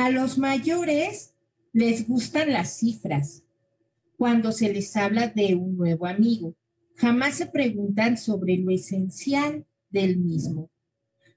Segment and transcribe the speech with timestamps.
[0.00, 1.34] A los mayores
[1.74, 3.44] les gustan las cifras
[4.16, 6.56] cuando se les habla de un nuevo amigo.
[6.96, 10.70] Jamás se preguntan sobre lo esencial del mismo.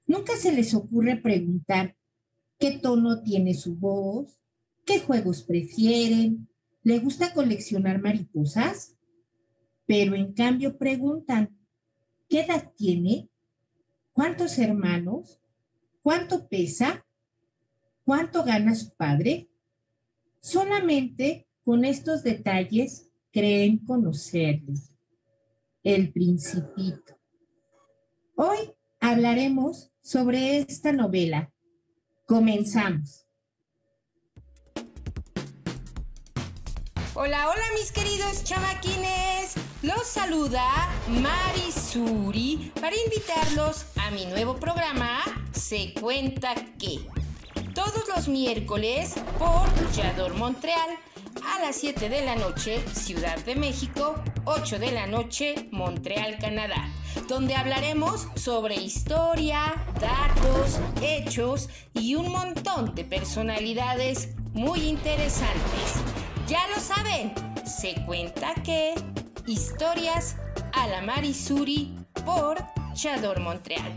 [0.06, 1.94] Nunca se les ocurre preguntar
[2.58, 4.40] qué tono tiene su voz,
[4.86, 6.48] qué juegos prefieren,
[6.82, 8.96] le gusta coleccionar mariposas,
[9.84, 11.54] pero en cambio preguntan
[12.30, 13.28] qué edad tiene,
[14.14, 15.38] cuántos hermanos,
[16.00, 17.04] cuánto pesa,
[18.04, 19.48] cuánto gana su padre.
[20.40, 24.92] Solamente con estos detalles creen conocerles.
[25.82, 27.18] El principito.
[28.36, 31.52] Hoy hablaremos sobre esta novela.
[32.26, 33.26] Comenzamos.
[37.16, 39.54] Hola, hola mis queridos chamaquines.
[39.82, 40.64] Los saluda
[41.08, 45.20] Marisuri para invitarlos a mi nuevo programa
[45.52, 47.23] Se cuenta que.
[47.74, 50.90] Todos los miércoles por Yador Montreal
[51.44, 56.88] a las 7 de la noche, Ciudad de México, 8 de la noche, Montreal, Canadá,
[57.28, 65.94] donde hablaremos sobre historia, datos, hechos y un montón de personalidades muy interesantes.
[66.46, 67.34] Ya lo saben,
[67.66, 68.94] se cuenta que
[69.46, 70.36] historias
[70.72, 71.92] a la Marisuri
[72.24, 72.56] por
[72.94, 73.92] Chador Montreal.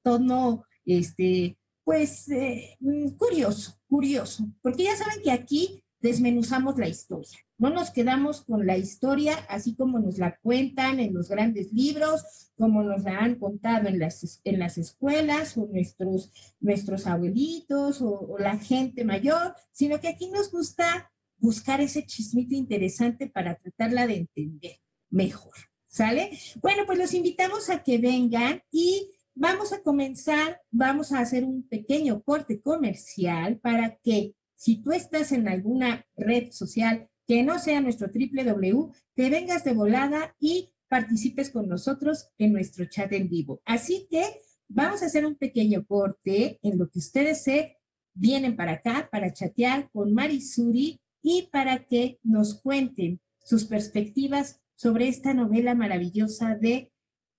[0.02, 7.38] tono, este, pues eh, mm, curioso, curioso, porque ya saben que aquí desmenuzamos la historia.
[7.56, 12.50] No nos quedamos con la historia así como nos la cuentan en los grandes libros,
[12.56, 16.31] como nos la han contado en las, en las escuelas o nuestros,
[16.61, 23.29] nuestros abuelitos o la gente mayor, sino que aquí nos gusta buscar ese chismito interesante
[23.29, 24.76] para tratarla de entender
[25.11, 25.55] mejor.
[25.94, 26.37] ¿Sale?
[26.61, 31.69] Bueno, pues los invitamos a que vengan y vamos a comenzar, vamos a hacer un
[31.69, 37.81] pequeño corte comercial para que si tú estás en alguna red social que no sea
[37.81, 43.62] nuestro www, te vengas de volada y participes con nosotros en nuestro chat en vivo.
[43.64, 47.76] Así que vamos a hacer un pequeño corte en lo que ustedes se
[48.14, 55.08] vienen para acá para chatear con Marisuri y para que nos cuenten sus perspectivas sobre
[55.08, 56.92] esta novela maravillosa de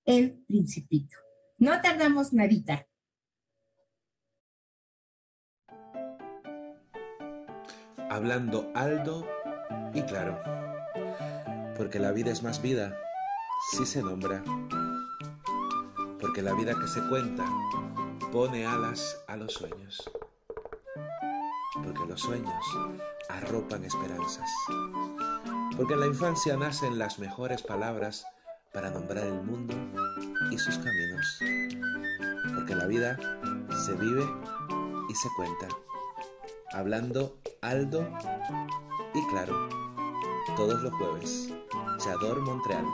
[0.05, 1.17] El Principito.
[1.57, 2.87] No tardamos nadita.
[8.09, 9.27] Hablando Aldo
[9.93, 10.39] y claro,
[11.75, 12.97] porque la vida es más vida
[13.71, 14.43] si se nombra,
[16.19, 17.45] porque la vida que se cuenta
[18.31, 20.03] pone alas a los sueños,
[21.73, 22.63] porque los sueños
[23.29, 24.49] arropan esperanzas,
[25.77, 28.25] porque en la infancia nacen las mejores palabras
[28.73, 29.73] para nombrar el mundo
[30.51, 31.39] y sus caminos,
[32.55, 33.17] porque la vida
[33.85, 34.25] se vive
[35.09, 35.67] y se cuenta,
[36.73, 38.07] hablando Aldo
[39.13, 39.85] y claro
[40.55, 41.53] todos los jueves.
[41.97, 42.85] Chador Montreal.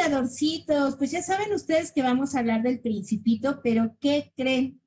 [0.00, 4.80] Yadorcitos, pues ya saben ustedes que vamos a hablar del principito, pero ¿qué creen?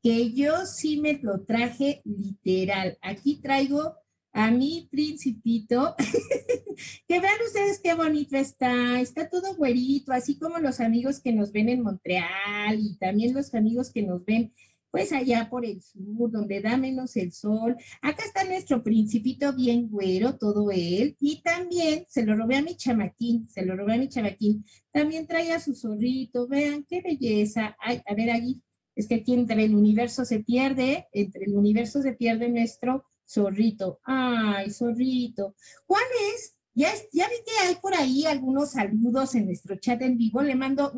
[0.00, 2.96] Que yo sí me lo traje literal.
[3.02, 3.96] Aquí traigo
[4.32, 5.96] a mi principito,
[7.08, 11.50] que vean ustedes qué bonito está, está todo güerito, así como los amigos que nos
[11.50, 14.52] ven en Montreal y también los amigos que nos ven
[14.94, 17.74] pues allá por el sur, donde da menos el sol.
[18.00, 22.76] Acá está nuestro principito bien güero, todo él, y también se lo robé a mi
[22.76, 24.64] chamaquín, se lo robé a mi chamaquín.
[24.92, 27.76] También trae a su zorrito, vean qué belleza.
[27.80, 28.62] Ay, a ver, allí,
[28.94, 34.00] es que aquí entre el universo se pierde, entre el universo se pierde nuestro Zorrito,
[34.04, 35.56] ay, zorrito.
[35.86, 36.54] ¿Cuál es?
[36.76, 40.42] Ya, ya vi que hay por ahí algunos saludos en nuestro chat en vivo.
[40.42, 40.92] Le mando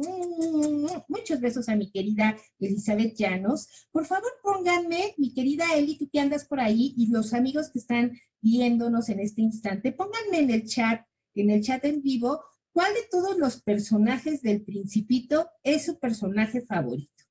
[1.09, 3.89] muchos besos a mi querida Elizabeth Llanos.
[3.91, 7.79] Por favor, pónganme, mi querida Eli, tú que andas por ahí y los amigos que
[7.79, 12.43] están viéndonos en este instante, pónganme en el chat, en el chat en vivo,
[12.73, 17.25] ¿cuál de todos los personajes del Principito es su personaje favorito?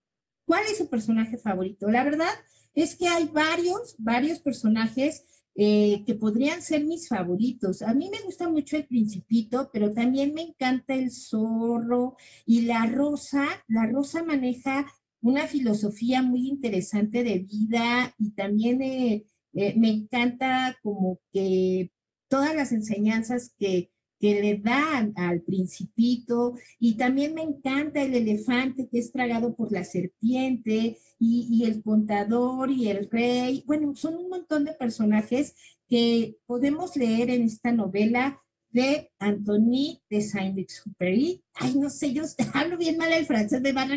[0.46, 1.90] ¿Cuál es su personaje favorito?
[1.90, 2.34] La verdad,
[2.76, 5.24] es que hay varios, varios personajes
[5.58, 7.82] eh, que podrían ser mis favoritos.
[7.82, 12.86] A mí me gusta mucho el principito, pero también me encanta el zorro y la
[12.88, 13.48] rosa.
[13.68, 14.86] La rosa maneja
[15.22, 21.92] una filosofía muy interesante de vida y también eh, eh, me encanta como que
[22.28, 28.88] todas las enseñanzas que, que le dan al principito y también me encanta el elefante
[28.90, 33.64] que es tragado por la serpiente y, el contador y el rey.
[33.66, 35.56] Bueno, son un montón de personajes
[35.88, 41.44] que podemos leer en esta novela de Anthony de Saint-Exupéry.
[41.54, 43.96] Ay, no sé, yo hablo bien mal el francés, me van a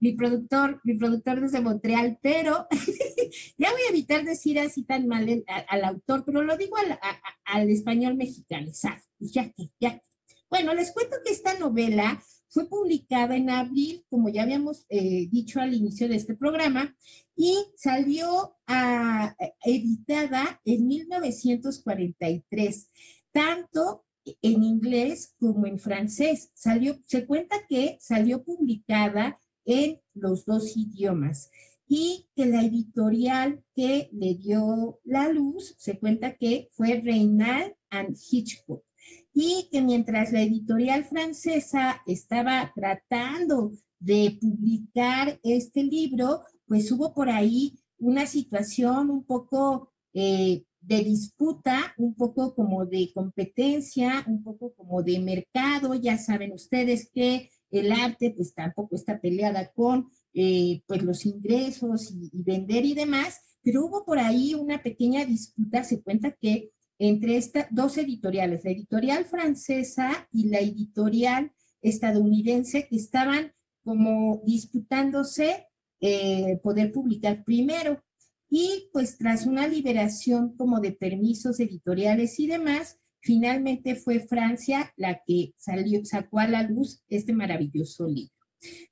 [0.00, 2.66] mi productor, mi productor desde Montreal, pero
[3.58, 6.98] ya voy a evitar decir así tan mal al autor, pero lo digo al,
[7.44, 9.02] al español mexicanizado.
[9.18, 10.00] Ya que, ya
[10.48, 15.60] Bueno, les cuento que esta novela fue publicada en abril, como ya habíamos eh, dicho
[15.60, 16.94] al inicio de este programa,
[17.36, 22.90] y salió a, editada en 1943,
[23.32, 24.04] tanto
[24.42, 26.50] en inglés como en francés.
[26.54, 29.38] Salió, se cuenta que salió publicada
[29.70, 31.50] en los dos idiomas
[31.86, 38.16] y que la editorial que le dio la luz se cuenta que fue Reynal and
[38.16, 38.84] Hitchcock
[39.32, 47.28] y que mientras la editorial francesa estaba tratando de publicar este libro, pues hubo por
[47.28, 54.72] ahí una situación un poco eh, de disputa, un poco como de competencia, un poco
[54.74, 55.94] como de mercado.
[55.94, 62.12] Ya saben ustedes que el arte pues tampoco está peleada con eh, pues los ingresos
[62.12, 67.36] y, vender y demás, pero hubo por ahí una pequeña disputa, se cuenta que entre
[67.36, 75.66] estas dos editoriales, la editorial francesa y la editorial estadounidense, que estaban como disputándose
[76.00, 78.02] eh, poder publicar primero.
[78.50, 85.22] Y pues tras una liberación como de permisos editoriales y demás, finalmente fue Francia la
[85.26, 88.34] que salió, sacó a la luz este maravilloso libro.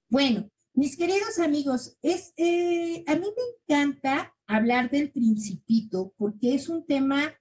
[0.08, 6.68] Bueno, mis queridos amigos, es, eh, a mí me encanta hablar del principito porque es
[6.68, 7.34] un tema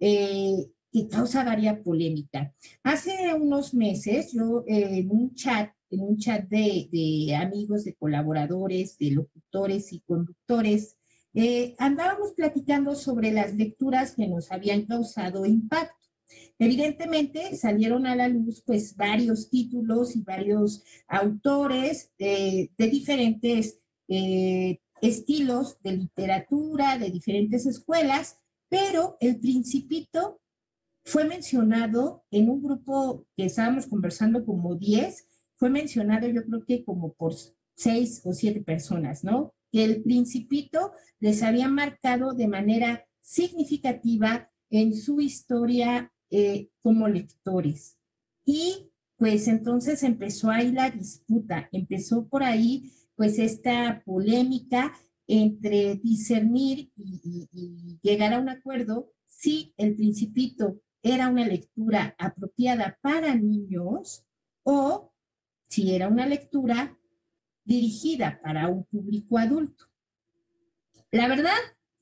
[0.00, 2.54] eh, que causa varia polémica.
[2.82, 7.94] Hace unos meses yo eh, en un chat en un chat de, de, amigos, de
[7.94, 10.96] colaboradores, de locutores y conductores,
[11.78, 16.03] andábamos platicando sobre las lecturas que nos habían causado impacto.
[16.58, 25.78] Evidentemente salieron a la luz pues varios títulos y varios autores de, diferentes eh, estilos
[25.82, 30.40] de literatura, de diferentes escuelas, pero el principito
[31.04, 36.84] fue mencionado en un grupo que estábamos conversando como 10 fue mencionado yo creo que
[36.84, 37.34] como por
[37.74, 39.54] seis o siete personas, ¿no?
[39.72, 47.96] Que el principito les había marcado de manera significativa en su historia eh, como lectores.
[48.44, 54.92] Y pues entonces empezó ahí la disputa, empezó por ahí pues esta polémica
[55.28, 63.36] entre discernir y, llegar a un acuerdo si el principito era una lectura apropiada para
[63.36, 64.26] niños
[64.64, 65.12] o
[65.68, 66.98] si era una lectura
[67.62, 69.84] dirigida para un público adulto.
[71.12, 71.54] La verdad,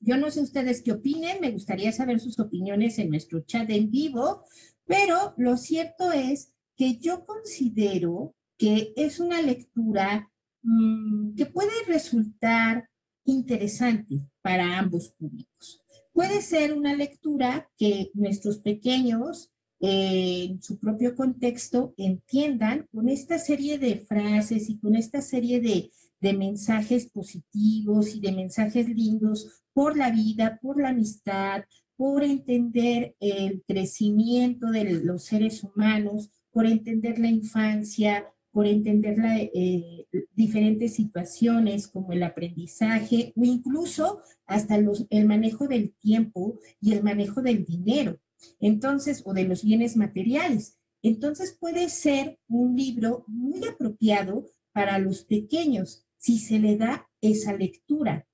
[0.03, 3.89] yo no sé ustedes qué opinen, me gustaría saber sus opiniones en nuestro chat en
[3.89, 4.43] vivo,
[4.85, 10.29] pero lo cierto es que yo considero que es una lectura
[10.61, 12.89] mmm, que puede resultar
[13.25, 15.81] interesante para ambos públicos.
[16.11, 23.79] Puede ser una lectura que nuestros pequeños en su propio contexto entiendan con esta serie
[23.79, 25.91] de frases y con esta serie de,
[26.23, 31.65] de mensajes positivos y de mensajes lindos por la vida, por la amistad,
[31.97, 39.37] por entender el crecimiento de los seres humanos, por entender la infancia, por entender la,
[39.37, 47.03] eh, diferentes situaciones como el aprendizaje o incluso hasta el manejo del tiempo y el
[47.03, 48.17] manejo del dinero.
[48.61, 50.77] Entonces, o de los bienes materiales.
[51.01, 57.51] Entonces puede ser un libro muy apropiado para los pequeños si se le da esa
[57.51, 58.25] lectura.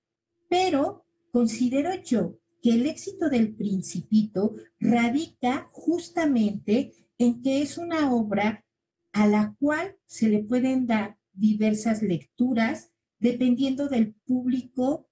[0.47, 8.63] Pero considero yo que el éxito del principito radica justamente en que es una obra
[9.11, 15.09] a la cual se le pueden dar diversas lecturas dependiendo del público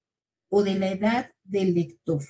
[0.50, 2.24] o de la edad del lector,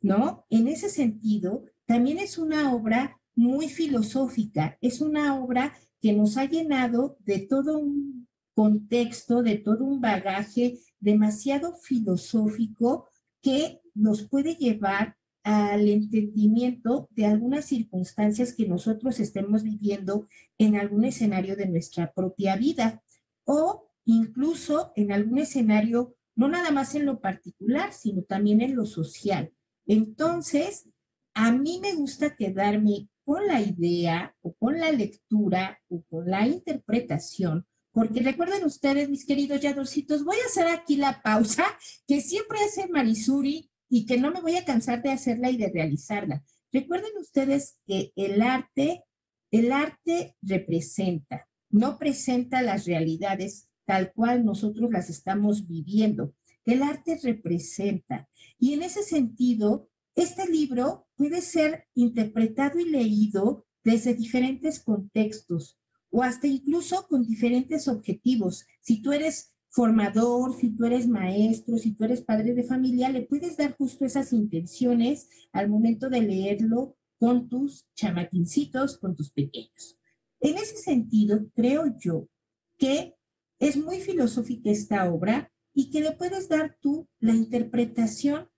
[0.00, 0.46] ¿no?
[0.48, 6.44] En ese sentido, también es una obra muy filosófica, es una obra que nos ha
[6.44, 13.08] llenado de todo un contexto, de todo un bagaje demasiado filosófico
[13.40, 20.28] que nos puede llevar al entendimiento de algunas circunstancias que nosotros estemos viviendo
[20.58, 23.02] en algún escenario de nuestra propia vida
[23.44, 28.86] o incluso en algún escenario, no nada más en lo particular, sino también en lo
[28.86, 29.52] social.
[29.86, 30.88] Entonces,
[31.34, 36.46] a mí me gusta quedarme con la idea o con la lectura o con la
[36.46, 41.64] interpretación, porque recuerden ustedes, mis queridos yadorcitos, voy a hacer aquí la pausa
[42.06, 45.70] que siempre hace Marisuri y que no me voy a cansar de hacerla y de
[45.70, 46.42] realizarla.
[46.72, 49.04] Recuerden ustedes que el arte,
[49.50, 56.34] el arte representa, no presenta las realidades tal cual nosotros las estamos viviendo.
[56.64, 58.28] El arte representa.
[58.58, 65.78] Y en ese sentido, este libro puede ser interpretado y leído desde diferentes contextos
[66.12, 68.66] o hasta incluso con diferentes objetivos.
[68.80, 73.22] Si tú eres formador, si tú eres maestro, si tú eres padre de familia, le
[73.22, 79.98] puedes dar justo esas intenciones al momento de leerlo con tus chamaquincitos, con tus pequeños.
[80.40, 82.28] En ese sentido, creo yo
[82.76, 83.14] que
[83.58, 88.50] es muy filosófica esta obra y que le puedes dar tú la interpretación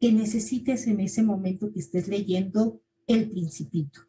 [0.00, 4.00] que necesites en ese momento que estés leyendo el principito,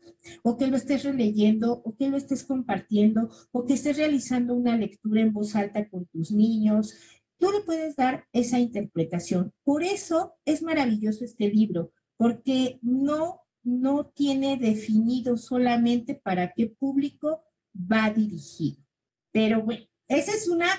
[0.43, 4.77] o que lo estés releyendo, o que lo estés compartiendo, o que estés realizando una
[4.77, 6.93] lectura en voz alta con tus niños.
[7.37, 9.53] Tú le puedes dar esa interpretación.
[9.63, 17.43] Por eso es maravilloso este libro, porque no, no tiene definido solamente para qué público
[17.75, 18.83] va dirigido.
[19.31, 20.69] Pero bueno, esa es una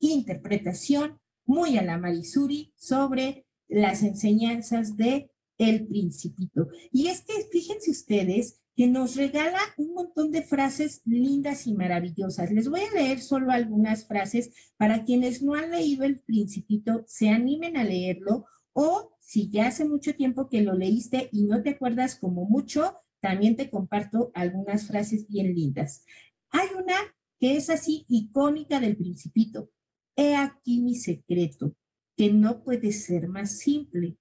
[0.00, 5.31] interpretación muy a la Marisuri sobre las enseñanzas de
[5.68, 6.68] el principito.
[6.90, 12.50] Y es que fíjense ustedes que nos regala un montón de frases lindas y maravillosas.
[12.50, 17.28] Les voy a leer solo algunas frases para quienes no han leído El Principito, se
[17.28, 21.70] animen a leerlo o si ya hace mucho tiempo que lo leíste y no te
[21.70, 26.04] acuerdas como mucho, también te comparto algunas frases bien lindas.
[26.50, 26.96] Hay una
[27.38, 29.70] que es así icónica del Principito.
[30.16, 31.74] He aquí mi secreto,
[32.16, 34.16] que no puede ser más simple.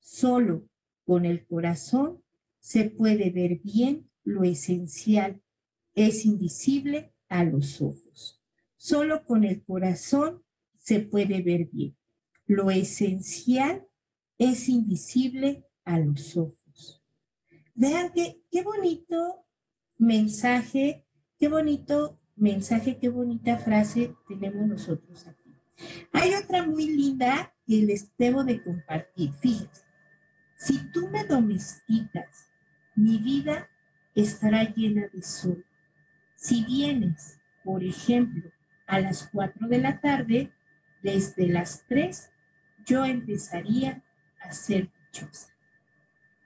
[0.00, 0.68] Solo
[1.04, 2.22] con el corazón
[2.58, 5.42] se puede ver bien lo esencial.
[5.94, 8.40] Es invisible a los ojos.
[8.76, 10.42] Solo con el corazón
[10.78, 11.96] se puede ver bien.
[12.46, 13.86] Lo esencial
[14.38, 17.02] es invisible a los ojos.
[17.74, 19.46] Vean qué, bonito
[19.98, 21.04] mensaje,
[21.38, 25.54] qué bonito mensaje, qué bonita frase tenemos nosotros aquí.
[26.12, 29.32] Hay otra muy linda que les debo de compartir.
[29.32, 29.82] Fíjense,
[30.62, 32.48] si tú me domesticas,
[32.94, 33.68] mi vida
[34.14, 35.66] estará llena de sol.
[36.36, 38.48] Si vienes, por ejemplo,
[38.86, 40.52] a las 4 de la tarde,
[41.02, 42.30] desde las 3,
[42.86, 44.04] yo empezaría
[44.40, 45.48] a ser dichosa.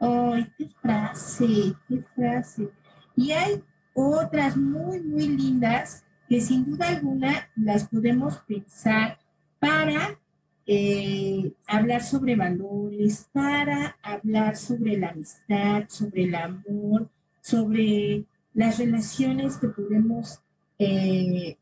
[0.00, 1.74] ¡Ay, qué frase!
[1.86, 2.70] ¡Qué frase!
[3.16, 9.18] Y hay otras muy, muy lindas que sin duda alguna las podemos pensar
[9.58, 10.18] para
[10.66, 17.08] eh, hablar sobre valores, para hablar sobre la amistad, sobre el amor,
[17.40, 20.40] sobre las relaciones que podemos
[20.78, 21.56] eh,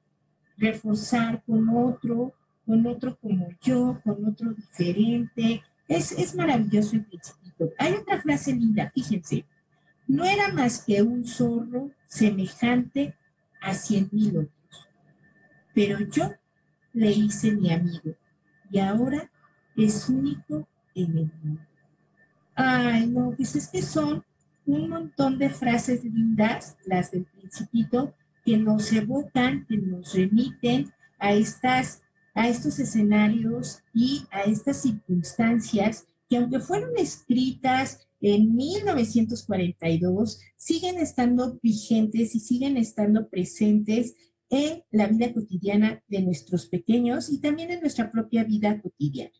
[0.56, 2.32] reforzar con otro,
[2.64, 5.62] con otro como yo, con otro diferente.
[5.86, 7.72] Es, es maravilloso el principito.
[7.78, 9.44] Hay otra frase linda, fíjense.
[10.06, 13.14] No era más que un zorro semejante
[13.60, 14.88] a cien mil otros,
[15.74, 16.30] pero yo
[16.92, 18.14] le hice mi amigo
[18.74, 19.30] y ahora
[19.76, 21.60] es único en el mundo.
[22.56, 24.24] Ay, no, pues es que son
[24.66, 31.32] un montón de frases lindas, las del principito, que nos evocan, que nos remiten a
[31.32, 32.02] estas
[32.34, 41.60] a estos escenarios y a estas circunstancias que aunque fueron escritas en 1942, siguen estando
[41.62, 44.16] vigentes y siguen estando presentes
[44.54, 49.32] en la vida cotidiana de nuestros pequeños y también en nuestra propia vida cotidiana.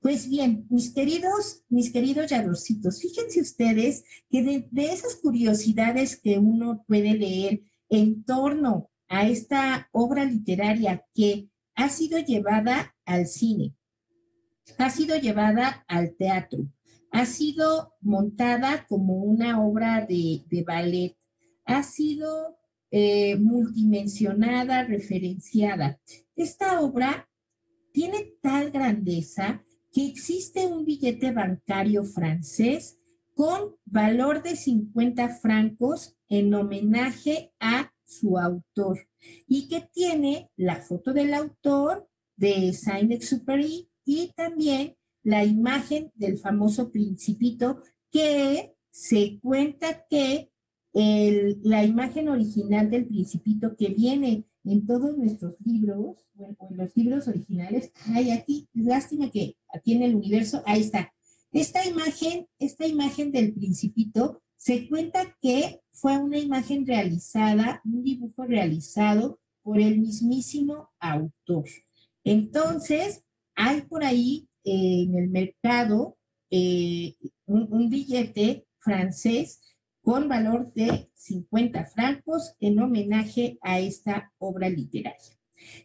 [0.00, 6.82] Pues bien, mis queridos, mis queridos yadorcitos, fíjense ustedes que de, esas curiosidades que uno
[6.86, 13.74] puede leer en torno a esta obra literaria que ha sido llevada al cine,
[14.78, 16.66] ha sido llevada al teatro,
[17.10, 21.16] ha sido montada como una obra de ballet,
[21.66, 22.56] ha sido
[22.96, 23.36] eh,
[24.86, 25.98] referenciada.
[26.36, 27.28] Esta obra
[27.90, 33.00] tiene tal grandeza que existe un billete bancario francés
[33.34, 39.08] con valor de 50 francos en homenaje a su autor
[39.48, 46.92] y que tiene la foto del autor de Saint-Exupéry y también la imagen del famoso
[46.92, 50.52] principito que se cuenta que
[50.94, 57.28] la imagen original del principito que viene en todos nuestros libros, bueno, en los libros
[57.28, 61.12] originales, hay aquí, lástima que aquí en el universo, ahí está.
[61.52, 68.44] Esta imagen, esta imagen del principito, se cuenta que fue una imagen realizada, un dibujo
[68.44, 71.64] realizado por el mismísimo autor.
[72.22, 76.16] Entonces, hay por ahí eh, en el mercado
[76.50, 79.60] eh, un billete francés
[80.04, 85.38] con valor de 50 francos en homenaje a esta obra literaria.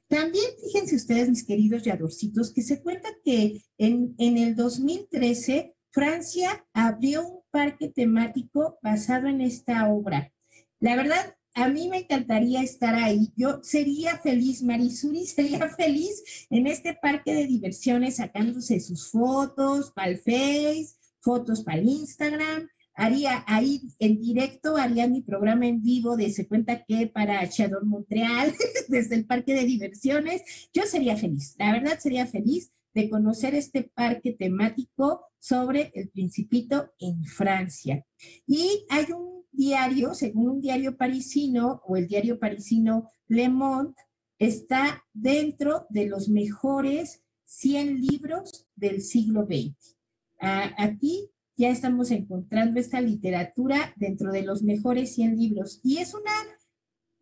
[0.10, 6.66] También fíjense ustedes, mis queridos yadorcitos, que se cuenta que en, en el 2013 Francia
[6.74, 10.34] abrió un parque temático basado en esta obra.
[10.82, 13.32] La verdad, a mí me encantaría estar ahí.
[13.38, 20.12] Yo sería feliz, Marisuri sería feliz en este parque de diversiones sacándose sus fotos para
[20.12, 20.90] el Face,
[21.22, 22.68] fotos para el Instagram
[23.00, 27.84] haría ahí en directo, haría mi programa en vivo de Se Cuenta que para Shadow
[27.86, 28.54] Montreal,
[28.90, 30.70] desde el parque de diversiones.
[30.74, 36.92] Yo sería feliz, la verdad sería feliz de conocer este parque temático sobre el principito
[37.00, 38.06] en Francia.
[38.46, 43.94] Y hay un diario, según un diario parisino o el diario parisino Le Monde,
[44.40, 49.96] está dentro de los mejores 100 libros del siglo XX.
[50.42, 55.82] Ah, aquí ya estamos encontrando esta literatura dentro de los mejores 100 libros.
[55.84, 56.32] Y es una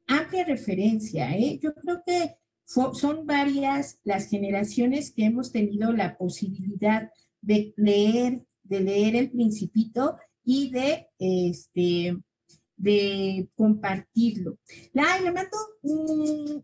[0.06, 1.60] amplia referencia, ¿eh?
[1.60, 7.10] Yo creo que son varias las generaciones que hemos tenido la posibilidad
[7.42, 12.18] de leer, de leer El Principito y de este,
[12.76, 14.60] de compartirlo.
[14.94, 15.58] La, le mando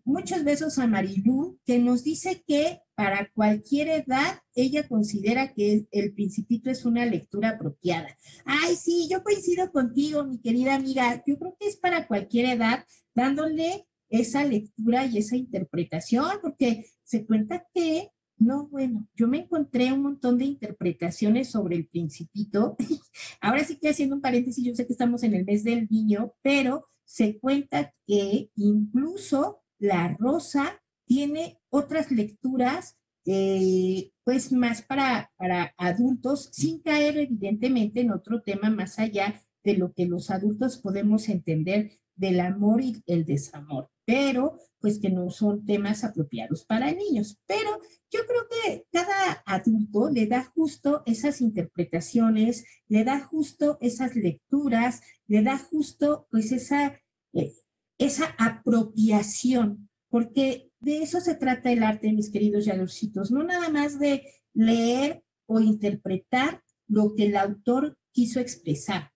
[0.05, 6.13] muchos besos a Marilu, que nos dice que para cualquier edad ella considera que El
[6.13, 8.17] Principito es una lectura apropiada.
[8.45, 11.23] Ay, sí, yo coincido contigo, mi querida amiga.
[11.25, 17.25] Yo creo que es para cualquier edad, dándole esa lectura y esa interpretación, porque se
[17.25, 22.75] cuenta que no, bueno, yo me encontré un montón de interpretaciones sobre el principito.
[23.41, 26.33] Ahora sí que haciendo un paréntesis, yo sé que estamos en el mes del niño,
[26.41, 35.73] pero se cuenta que incluso la rosa tiene otras lecturas, eh, pues más para, para
[35.77, 41.29] adultos, sin caer evidentemente en otro tema más allá de lo que los adultos podemos
[41.29, 47.39] entender del amor y el desamor, pero pues que no son temas apropiados para niños.
[47.47, 47.79] Pero
[48.11, 55.01] yo creo que cada adulto le da justo esas interpretaciones, le da justo esas lecturas,
[55.27, 56.99] le da justo pues esa,
[57.31, 57.53] eh,
[57.97, 63.99] esa apropiación, porque de eso se trata el arte, mis queridos yadorcitos, no nada más
[63.99, 69.11] de leer o interpretar lo que el autor quiso expresar.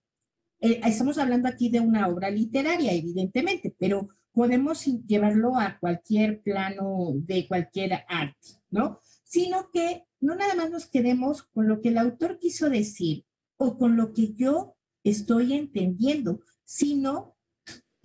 [0.60, 7.12] Eh, estamos hablando aquí de una obra literaria, evidentemente, pero podemos llevarlo a cualquier plano
[7.16, 9.00] de cualquier arte, ¿no?
[9.24, 13.26] Sino que no nada más nos quedemos con lo que el autor quiso decir
[13.58, 17.37] o con lo que yo estoy entendiendo, sino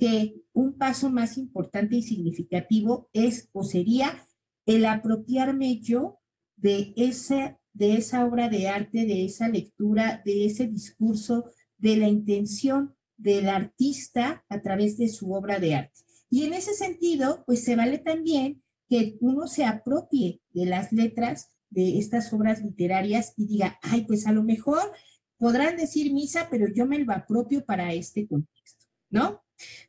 [0.03, 4.27] que un paso más importante y significativo es o sería
[4.67, 6.19] el apropiarme yo
[6.57, 12.09] de esa, de esa obra de arte, de esa lectura, de ese discurso, de la
[12.09, 16.01] intención del artista a través de su obra de arte.
[16.29, 21.53] Y en ese sentido, pues se vale también que uno se apropie de las letras
[21.71, 24.83] de estas obras literarias y diga, ay, pues a lo mejor
[25.39, 29.42] podrán decir misa, pero yo me lo apropio para este contexto, ¿no?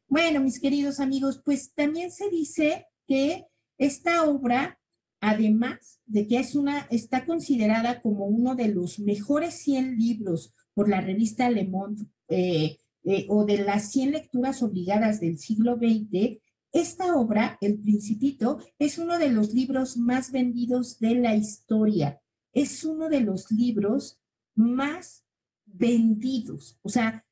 [0.07, 3.45] Bueno, mis queridos amigos, pues también se dice que
[3.77, 4.79] esta obra,
[5.19, 10.89] además de que es una, está considerada como uno de los mejores 100 libros por
[10.89, 16.39] la revista Le Monde eh, eh, o de las 100 lecturas obligadas del siglo XX,
[16.71, 22.19] esta obra, El Principito, es uno de los libros más vendidos de la historia.
[22.51, 24.19] Es uno de los libros
[24.55, 25.23] más
[25.65, 26.79] vendidos.
[26.81, 27.25] O sea,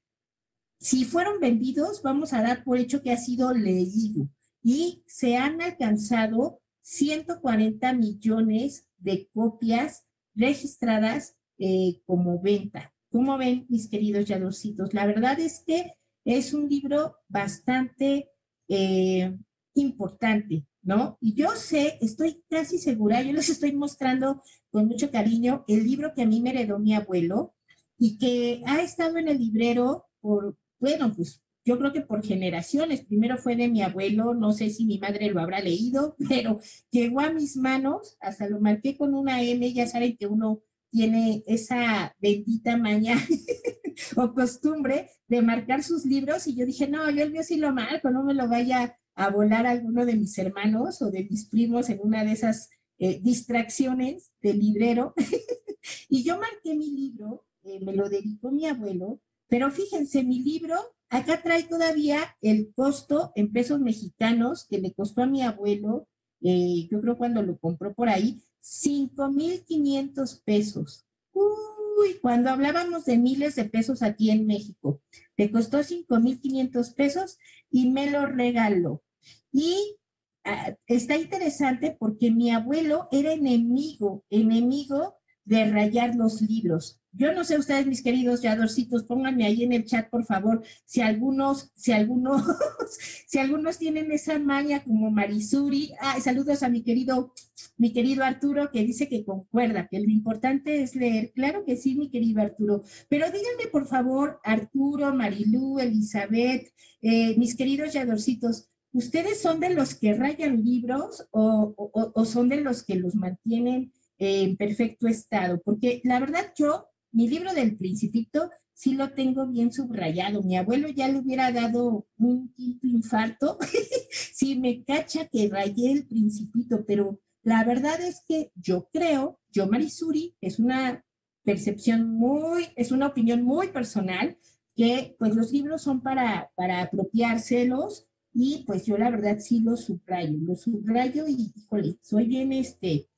[0.81, 4.27] si fueron vendidos, vamos a dar por hecho que ha sido leído.
[4.63, 12.91] Y se han alcanzado 140 millones de copias registradas eh, como venta.
[13.11, 14.91] ¿Cómo ven, mis queridos yadorcitos?
[14.95, 15.93] La verdad es que
[16.25, 18.31] es un libro bastante
[18.67, 19.37] eh,
[19.75, 21.19] importante, ¿no?
[21.21, 24.41] Y yo sé, estoy casi segura, yo les estoy mostrando
[24.71, 27.53] con mucho cariño el libro que a mí me heredó mi abuelo
[27.99, 33.05] y que ha estado en el librero por, bueno, pues yo creo que por generaciones.
[33.05, 37.21] Primero fue de mi abuelo, no sé si mi madre lo habrá leído, pero llegó
[37.21, 42.13] a mis manos, hasta lo marqué con una M, ya saben que uno tiene esa
[42.19, 43.15] bendita maña
[44.17, 47.71] o costumbre de marcar sus libros y yo dije, no, yo el mío sí lo
[47.73, 51.89] marco, no me lo vaya a volar alguno de mis hermanos o de mis primos
[51.89, 55.13] en una de esas eh, distracciones del librero.
[56.09, 60.77] y yo marqué mi libro, eh, me lo dedicó mi abuelo, pero fíjense, mi libro
[61.09, 66.07] acá trae todavía el costo en pesos mexicanos que le costó a mi abuelo,
[66.41, 71.05] eh, yo creo cuando lo compró por ahí, 5,500 pesos.
[71.33, 75.01] Uy, cuando hablábamos de miles de pesos aquí en México,
[75.35, 77.37] le costó 5,500 pesos
[77.69, 79.03] y me lo regaló.
[79.51, 79.97] Y
[80.45, 87.00] ah, está interesante porque mi abuelo era enemigo, enemigo de rayar los libros.
[87.13, 91.01] Yo no sé ustedes, mis queridos yadorcitos, pónganme ahí en el chat, por favor, si
[91.01, 92.41] algunos, si algunos,
[93.27, 95.91] si algunos tienen esa maña como Marisuri.
[95.99, 97.33] Ah, saludos a mi querido,
[97.77, 101.33] mi querido Arturo, que dice que concuerda, que lo importante es leer.
[101.33, 102.83] Claro que sí, mi querido Arturo.
[103.09, 109.95] Pero díganme, por favor, Arturo, Marilú, Elizabeth, eh, mis queridos yadorcitos, ¿ustedes son de los
[109.95, 115.61] que rayan libros o son de los que los mantienen en perfecto estado?
[115.61, 120.41] Porque la verdad yo mi libro del principito sí lo tengo bien subrayado.
[120.41, 123.57] Mi abuelo ya le hubiera dado un quinto infarto
[124.33, 129.67] si me cacha que rayé el principito, pero la verdad es que yo creo, yo
[129.67, 131.03] Marisuri, es una
[131.43, 134.37] percepción muy, es una opinión muy personal,
[134.75, 139.85] que pues los libros son para, para apropiárselos y pues yo la verdad sí los
[139.85, 143.09] subrayo, los subrayo y híjole, soy bien este,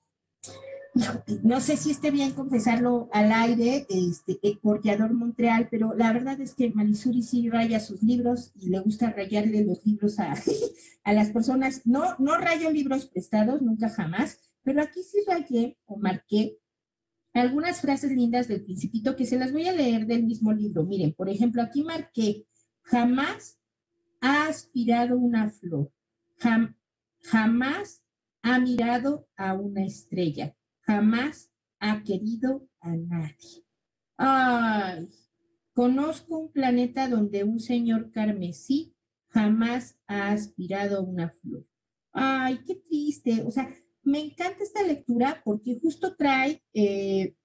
[1.42, 6.54] no sé si esté bien confesarlo al aire, este, Corteador Montreal, pero la verdad es
[6.54, 10.36] que Marisuri sí raya sus libros y le gusta rayarle los libros a,
[11.04, 11.82] a las personas.
[11.86, 16.58] No, no rayo libros prestados, nunca jamás, pero aquí sí rayé o marqué
[17.34, 20.84] algunas frases lindas del principito que se las voy a leer del mismo libro.
[20.84, 22.46] Miren, por ejemplo, aquí marqué,
[22.84, 23.58] jamás
[24.22, 25.92] ha aspirado una flor,
[27.22, 28.04] jamás
[28.44, 33.66] ha mirado a una estrella jamás ha querido a nadie.
[34.18, 35.10] Ay,
[35.74, 38.96] conozco un planeta donde un señor carmesí
[39.28, 41.66] jamás ha aspirado una flor.
[42.12, 43.44] Ay, qué triste.
[43.46, 43.70] O sea,
[44.04, 47.36] me encanta esta lectura porque justo trae eh,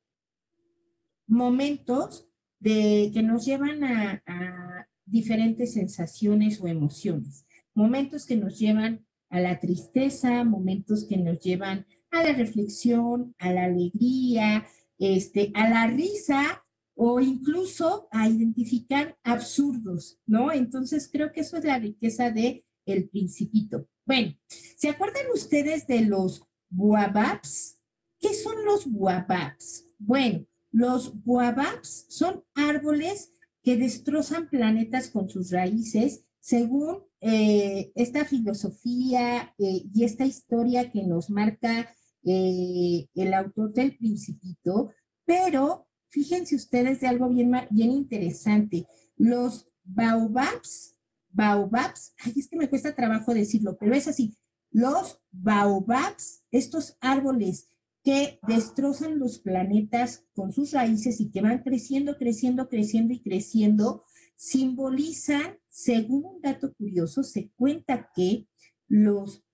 [1.27, 2.29] momentos
[2.61, 7.47] de, que nos llevan a, a diferentes sensaciones o emociones.
[7.75, 13.53] Momentos que nos llevan a la tristeza, momentos que nos llevan a la reflexión, a
[13.53, 14.67] la alegría,
[14.99, 20.53] este, a la risa o incluso a identificar absurdos, ¿no?
[20.53, 23.89] Entonces creo que eso es la riqueza de El Principito.
[24.05, 27.79] Bueno, ¿se acuerdan ustedes de los guababs?
[28.19, 29.87] ¿Qué son los guababs?
[29.99, 39.55] Bueno, los guababs son árboles que destrozan planetas con sus raíces según eh, esta filosofía
[39.59, 41.95] eh, y esta historia que nos marca
[42.31, 44.91] eh, el autor del Principito,
[45.25, 48.87] pero fíjense ustedes de algo bien, bien interesante.
[49.17, 50.99] Los baobabs,
[51.31, 54.37] baobabs, ay, es que me cuesta trabajo decirlo, pero es así.
[54.71, 57.69] Los baobabs, estos árboles
[58.05, 64.05] que destrozan los planetas con sus raíces y que van creciendo, creciendo, creciendo y creciendo,
[64.37, 68.47] simbolizan, según un dato curioso, se cuenta que
[68.87, 69.45] los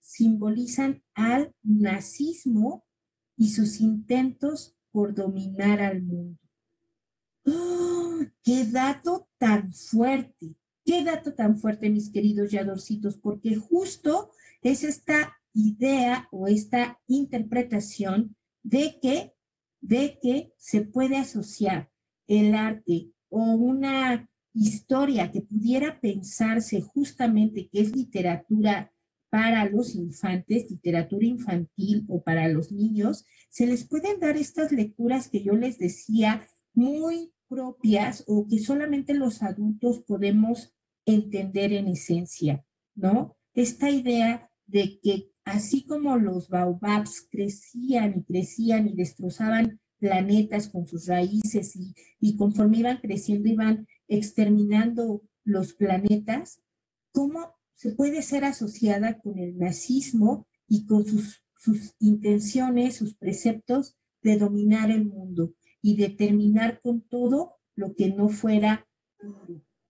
[0.00, 2.84] simbolizan al nazismo
[3.36, 6.38] y sus intentos por dominar al mundo.
[7.46, 8.20] ¡Oh!
[8.42, 10.54] ¡Qué dato tan fuerte!
[10.84, 13.16] ¡Qué dato tan fuerte, mis queridos yadorcitos!
[13.16, 14.30] Porque justo
[14.62, 19.34] es esta idea o esta interpretación de que,
[19.80, 21.90] de que se puede asociar
[22.26, 28.92] el arte o una historia que pudiera pensarse justamente que es literatura
[29.32, 35.28] para los infantes, literatura infantil o para los niños, se les pueden dar estas lecturas
[35.30, 40.74] que yo les decía muy propias o que solamente los adultos podemos
[41.06, 42.62] entender en esencia,
[42.94, 43.34] ¿no?
[43.54, 50.86] Esta idea de que así como los baobabs crecían y crecían y destrozaban planetas con
[50.86, 56.60] sus raíces y, y conforme iban creciendo iban exterminando los planetas,
[57.12, 63.96] ¿cómo se puede ser asociada con el nazismo y con sus, sus intenciones, sus preceptos
[64.22, 68.86] de dominar el mundo y de terminar con todo lo que no fuera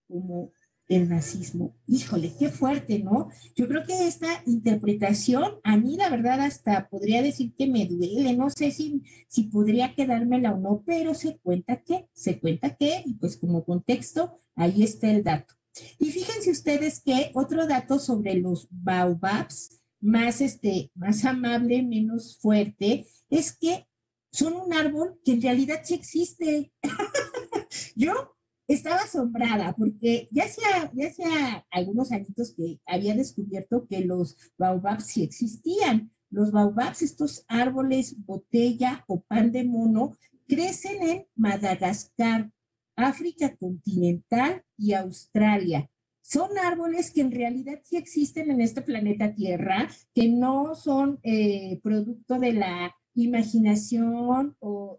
[0.08, 0.52] como
[0.88, 1.76] el racismo.
[1.86, 3.28] Híjole, qué fuerte, ¿no?
[3.56, 8.34] Yo creo que esta interpretación, a mí la verdad hasta podría decir que me duele,
[8.34, 13.02] no sé si, si podría quedármela o no, pero se cuenta que, se cuenta que,
[13.04, 15.56] y pues como contexto, ahí está el dato.
[15.98, 23.06] Y fíjense ustedes que otro dato sobre los baobabs, más, este, más amable, menos fuerte,
[23.30, 23.86] es que
[24.32, 26.72] son un árbol que en realidad sí existe.
[27.96, 34.36] Yo estaba asombrada porque ya hacía, ya hacía algunos añitos que había descubierto que los
[34.58, 36.10] baobabs sí existían.
[36.30, 40.16] Los baobabs, estos árboles botella o pan de mono,
[40.48, 42.50] crecen en Madagascar,
[42.96, 45.90] África continental y Australia.
[46.20, 51.80] Son árboles que en realidad sí existen en este planeta Tierra, que no son eh,
[51.82, 54.98] producto de la imaginación o,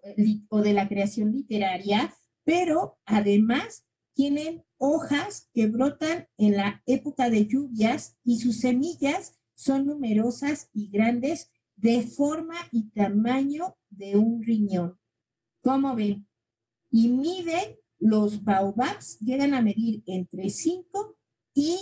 [0.50, 7.48] o de la creación literaria, pero además tienen hojas que brotan en la época de
[7.48, 15.00] lluvias y sus semillas son numerosas y grandes de forma y tamaño de un riñón.
[15.62, 16.28] ¿Cómo ven?
[16.92, 21.16] Y miden, los baobabs llegan a medir entre 5
[21.56, 21.78] y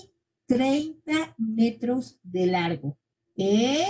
[0.46, 2.98] 30 metros de largo.
[3.36, 3.88] ¿Eh?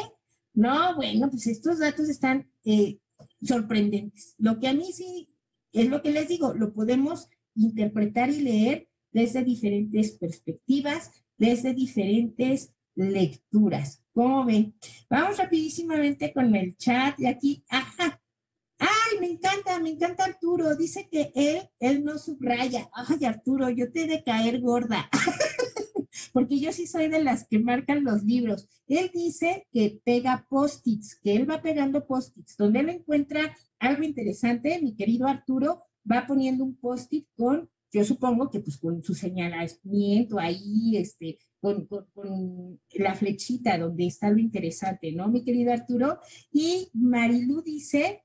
[0.53, 2.99] No, bueno, pues estos datos están eh,
[3.41, 4.35] sorprendentes.
[4.37, 5.29] Lo que a mí sí
[5.73, 12.73] es lo que les digo, lo podemos interpretar y leer desde diferentes perspectivas, desde diferentes
[12.95, 14.01] lecturas.
[14.13, 14.73] ¿Cómo ven?
[15.09, 17.90] Vamos rapidísimamente con el chat y aquí, ajá.
[19.31, 20.75] Encanta, me encanta Arturo.
[20.75, 22.89] Dice que él, él no subraya.
[22.93, 25.09] Ay, Arturo, yo te he de caer gorda.
[26.33, 28.67] Porque yo sí soy de las que marcan los libros.
[28.87, 32.57] Él dice que pega post-its, que él va pegando post-its.
[32.57, 38.49] Donde él encuentra algo interesante, mi querido Arturo va poniendo un post-it con, yo supongo
[38.49, 45.11] que pues con su señalamiento ahí, este, con, con, la flechita donde está lo interesante,
[45.11, 46.19] ¿no, mi querido Arturo?
[46.51, 48.23] Y Marilu dice,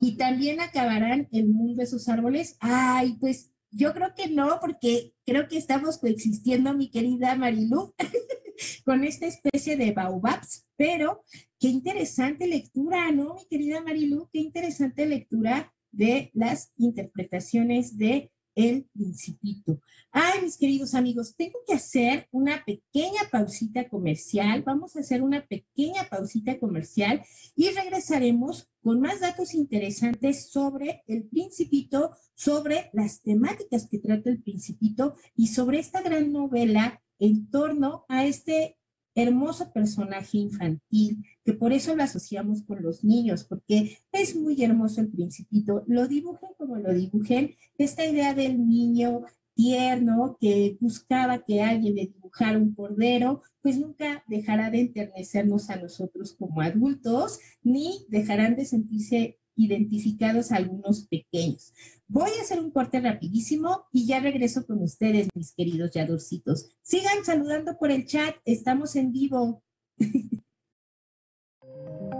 [0.00, 2.56] y también acabarán el mundo de esos árboles.
[2.60, 7.94] Ay, pues yo creo que no, porque creo que estamos coexistiendo, mi querida Marilu,
[8.84, 11.22] con esta especie de baobabs, pero
[11.58, 14.28] qué interesante lectura, ¿no, mi querida Marilu?
[14.32, 19.80] Qué interesante lectura de las interpretaciones de El Principito.
[20.10, 24.62] Ay, mis queridos amigos, tengo que hacer una pequeña pausita comercial.
[24.62, 27.22] Vamos a hacer una pequeña pausita comercial
[27.54, 34.42] y regresaremos con más datos interesantes sobre el Principito, sobre las temáticas que trata el
[34.42, 38.79] Principito y sobre esta gran novela en torno a este
[39.14, 45.00] hermoso personaje infantil, que por eso lo asociamos con los niños, porque es muy hermoso
[45.00, 49.22] el principito, lo dibujen como lo dibujen, esta idea del niño
[49.54, 55.76] tierno que buscaba que alguien le dibujara un cordero, pues nunca dejará de enternecernos a
[55.76, 61.72] nosotros como adultos, ni dejarán de sentirse identificados algunos pequeños.
[62.08, 66.70] Voy a hacer un corte rapidísimo y ya regreso con ustedes, mis queridos yadorcitos.
[66.82, 69.62] Sigan saludando por el chat, estamos en vivo.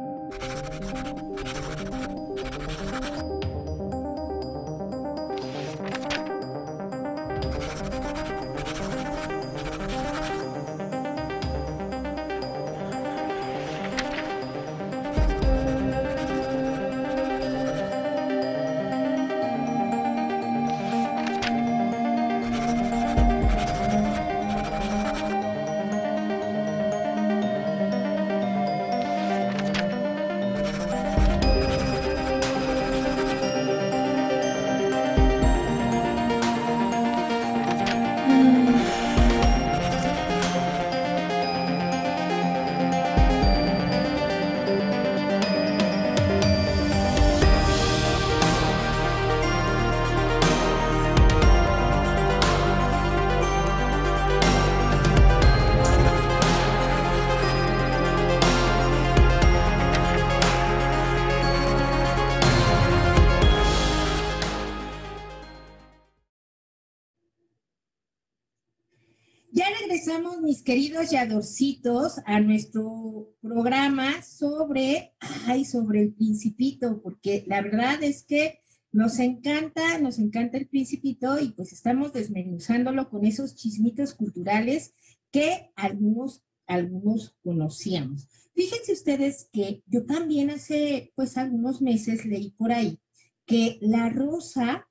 [70.63, 75.15] queridos yadorcitos, a nuestro programa sobre,
[75.47, 78.61] ay, sobre el principito, porque la verdad es que
[78.93, 84.95] nos encanta, nos encanta el principito y pues estamos desmenuzándolo con esos chismitos culturales
[85.31, 88.29] que algunos, algunos conocíamos.
[88.55, 92.99] Fíjense ustedes que yo también hace pues algunos meses leí por ahí
[93.47, 94.89] que la rosa,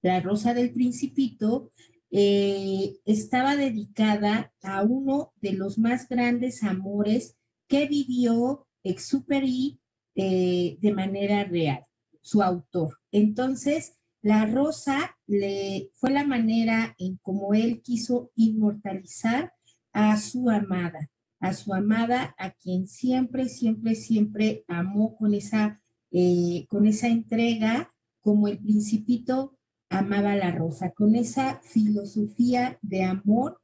[0.00, 1.72] la rosa del principito,
[2.16, 7.36] eh, estaba dedicada a uno de los más grandes amores
[7.66, 9.80] que vivió Exuperi
[10.14, 11.84] eh, de manera real,
[12.20, 13.00] su autor.
[13.10, 19.52] Entonces, la rosa le, fue la manera en cómo él quiso inmortalizar
[19.92, 21.10] a su amada,
[21.40, 27.92] a su amada, a quien siempre, siempre, siempre amó con esa, eh, con esa entrega,
[28.20, 29.58] como el principito
[29.98, 33.60] amaba la rosa, con esa filosofía de amor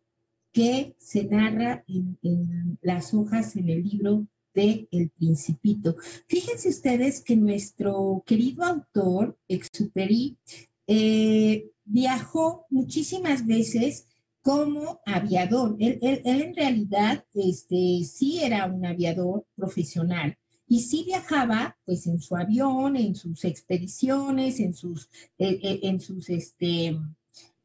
[0.52, 5.96] que se narra en, las hojas en el libro de El Principito.
[6.26, 10.36] Fíjense ustedes que nuestro querido autor, Exuperi,
[10.86, 14.06] eh, viajó muchísimas veces
[14.42, 15.76] como aviador.
[15.78, 20.36] Él, en realidad este, sí era un aviador profesional
[20.70, 26.00] y sí viajaba pues en su avión, en sus expediciones, en sus, eh, eh, en
[26.00, 26.96] sus, este,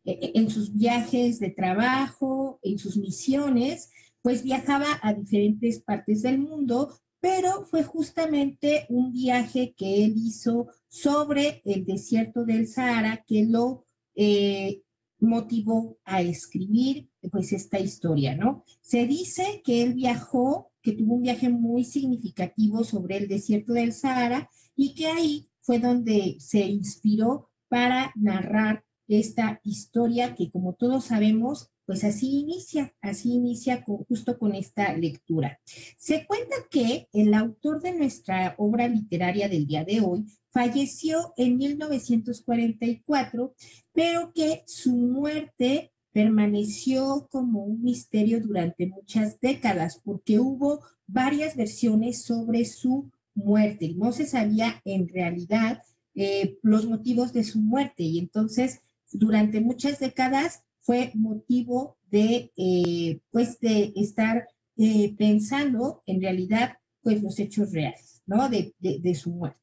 [0.04, 3.92] en sus viajes de trabajo, en sus misiones,
[4.24, 10.70] pues viajaba a diferentes partes del mundo, pero fue justamente un viaje que él hizo
[10.88, 13.86] sobre el desierto del Sahara que lo
[14.16, 14.82] eh,
[15.20, 18.64] motivó a escribir pues esta historia, ¿no?
[18.82, 23.92] Se dice que él viajó, que tuvo un viaje muy significativo sobre el desierto del
[23.92, 31.06] Sahara y que ahí fue donde se inspiró para narrar esta historia que como todos
[31.06, 35.60] sabemos pues así inicia, así inicia justo con esta lectura.
[35.98, 41.58] Se cuenta que el autor de nuestra obra literaria del día de hoy falleció en
[41.58, 43.54] 1944,
[43.94, 52.24] pero que su muerte permaneció como un misterio durante muchas décadas, porque hubo varias versiones
[52.24, 53.94] sobre su muerte.
[53.98, 55.82] No se sabía en realidad
[56.16, 58.80] eh, los motivos de su muerte y entonces
[59.12, 64.48] durante muchas décadas fue motivo de, eh, pues, de estar
[64.78, 68.48] eh, pensando en realidad, pues, los hechos reales, ¿no?
[68.48, 69.60] De, de, su muerte.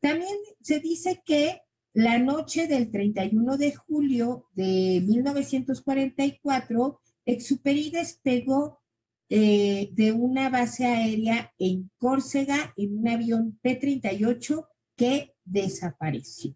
[0.00, 1.60] También se dice que
[1.94, 8.80] la noche del 31 de julio de 1944, Exuperi despegó
[9.28, 16.54] de una base aérea en Córcega en un avión P-38 que desapareció.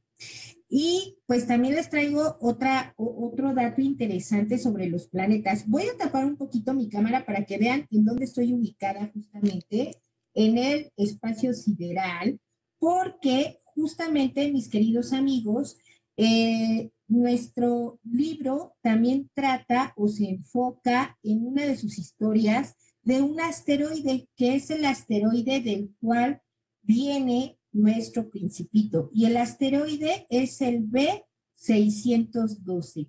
[0.68, 5.66] Y pues también les traigo otra, otro dato interesante sobre los planetas.
[5.68, 9.92] Voy a tapar un poquito mi cámara para que vean en dónde estoy ubicada justamente
[10.34, 12.38] en el espacio sideral,
[12.78, 15.78] porque justamente, mis queridos amigos,
[16.16, 23.40] eh, nuestro libro también trata o se enfoca en una de sus historias de un
[23.40, 26.42] asteroide, que es el asteroide del cual
[26.82, 29.08] viene nuestro principito.
[29.12, 33.08] Y el asteroide es el B612.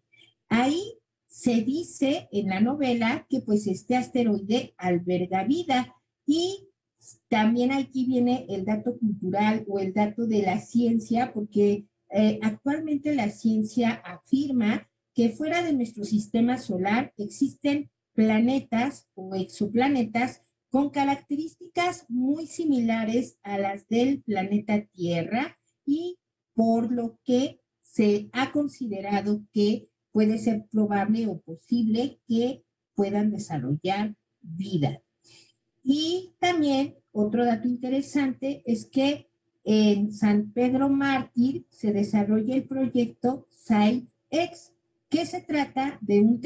[0.50, 5.96] Ahí se dice en la novela que pues este asteroide alberga vida
[6.26, 6.67] y
[7.28, 13.14] también aquí viene el dato cultural o el dato de la ciencia, porque eh, actualmente
[13.16, 22.06] la ciencia afirma que fuera de nuestro sistema solar existen planetas o exoplanetas con características
[22.10, 26.20] muy similares a las del planeta Tierra y
[26.54, 32.64] por lo que se ha considerado que puede ser probable o posible que
[32.96, 35.02] puedan desarrollar vida.
[35.90, 39.30] Y también otro dato interesante es que
[39.64, 44.74] en San Pedro Mártir se desarrolla el proyecto SciX,
[45.08, 46.42] que se trata de un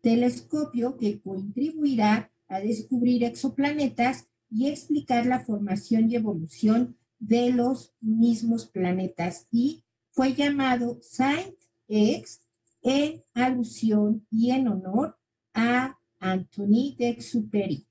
[0.00, 8.66] telescopio que contribuirá a descubrir exoplanetas y explicar la formación y evolución de los mismos
[8.66, 11.54] planetas y fue llamado Saint
[11.86, 12.40] X
[12.82, 15.16] en alusión y en honor
[15.52, 17.86] a Anthony de Exuperi.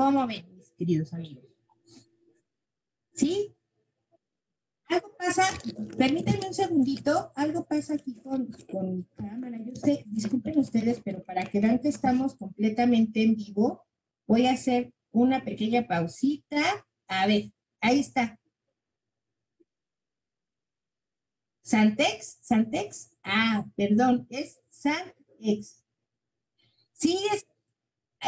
[0.00, 1.44] ¿Cómo ven, mis queridos amigos?
[3.12, 3.54] ¿Sí?
[4.88, 5.42] Algo pasa,
[5.98, 9.58] permítanme un segundito, algo pasa aquí con, con mi cámara.
[9.62, 13.84] Yo sé, disculpen ustedes, pero para que vean que estamos completamente en vivo,
[14.26, 16.62] voy a hacer una pequeña pausita.
[17.06, 18.40] A ver, ahí está.
[21.60, 25.84] Santex, Santex, ah, perdón, es Santex.
[26.94, 27.49] Sí, es,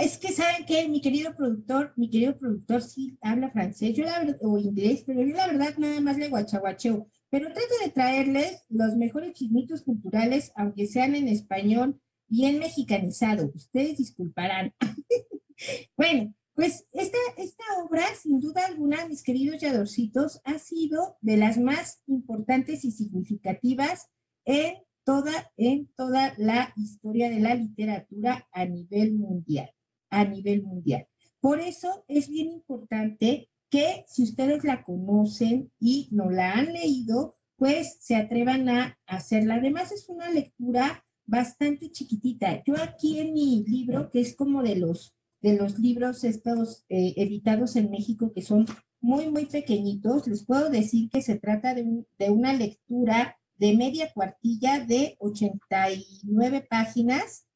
[0.00, 4.36] es que saben que mi querido productor, mi querido productor sí habla francés, yo la
[4.40, 7.08] o inglés, pero yo la verdad nada más le guachaguacheo.
[7.30, 13.50] Pero trato de traerles los mejores chismitos culturales, aunque sean en español bien mexicanizado.
[13.54, 14.74] Ustedes disculparán.
[15.96, 21.58] bueno, pues esta, esta obra, sin duda alguna, mis queridos yadorcitos, ha sido de las
[21.58, 24.08] más importantes y significativas
[24.44, 24.74] en
[25.04, 29.70] toda, en toda la historia de la literatura a nivel mundial,
[30.12, 31.08] a nivel mundial.
[31.40, 37.36] Por eso es bien importante que si ustedes la conocen y no la han leído,
[37.56, 39.54] pues se atrevan a hacerla.
[39.56, 42.62] Además es una lectura bastante chiquitita.
[42.64, 47.14] Yo aquí en mi libro, que es como de los, de los libros estos eh,
[47.16, 48.66] editados en México, que son
[49.00, 54.84] muy, muy pequeñitos, les puedo decir que se trata de, una lectura de media cuartilla
[54.84, 57.46] de 89 páginas,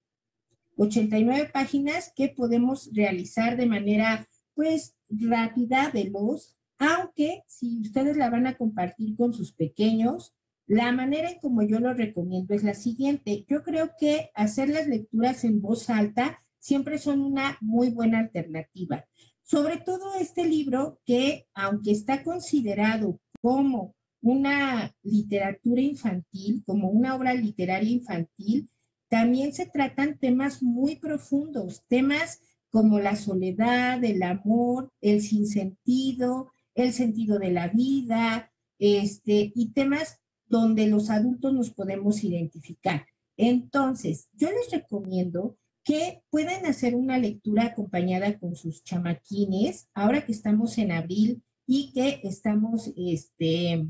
[0.76, 8.46] 89 páginas que podemos realizar de manera pues rápida, veloz, aunque si ustedes la van
[8.46, 10.34] a compartir con sus pequeños,
[10.66, 13.46] la manera en como yo lo recomiendo es la siguiente.
[13.48, 19.06] Yo creo que hacer las lecturas en voz alta siempre son una muy buena alternativa.
[19.42, 27.32] Sobre todo este libro que, aunque está considerado como una literatura infantil, como una obra
[27.32, 28.68] literaria infantil,
[29.08, 32.40] también se tratan temas muy profundos, temas
[32.70, 40.20] como la soledad, el amor, el sinsentido, el sentido de la vida, este, y temas
[40.46, 43.06] donde los adultos nos podemos identificar.
[43.36, 50.32] Entonces, yo les recomiendo que puedan hacer una lectura acompañada con sus chamaquines, ahora que
[50.32, 53.86] estamos en abril y que estamos este,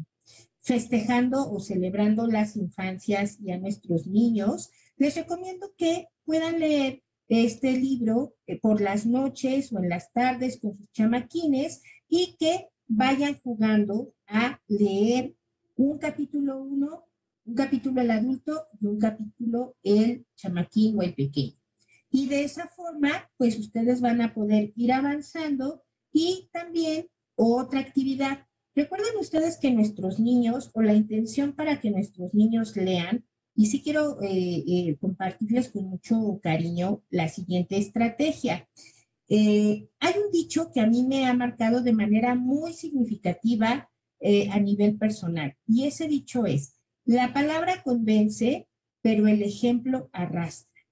[0.60, 7.72] festejando o celebrando las infancias y a nuestros niños, les recomiendo que puedan leer este
[7.72, 13.38] libro eh, por las noches o en las tardes con sus chamaquines y que vayan
[13.40, 15.34] jugando a leer
[15.76, 17.04] un capítulo uno,
[17.44, 21.56] un capítulo el adulto y un capítulo el chamaquín o el pequeño.
[22.10, 25.82] Y de esa forma, pues ustedes van a poder ir avanzando
[26.12, 28.46] y también otra actividad.
[28.74, 33.24] Recuerden ustedes que nuestros niños o la intención para que nuestros niños lean,
[33.56, 38.68] y sí quiero eh, eh, compartirles con mucho cariño la siguiente estrategia.
[39.28, 43.90] Eh, hay un dicho que a mí me ha marcado de manera muy significativa
[44.50, 48.66] a nivel personal y ese dicho es, la palabra convence,
[49.02, 50.82] pero el ejemplo arrastra.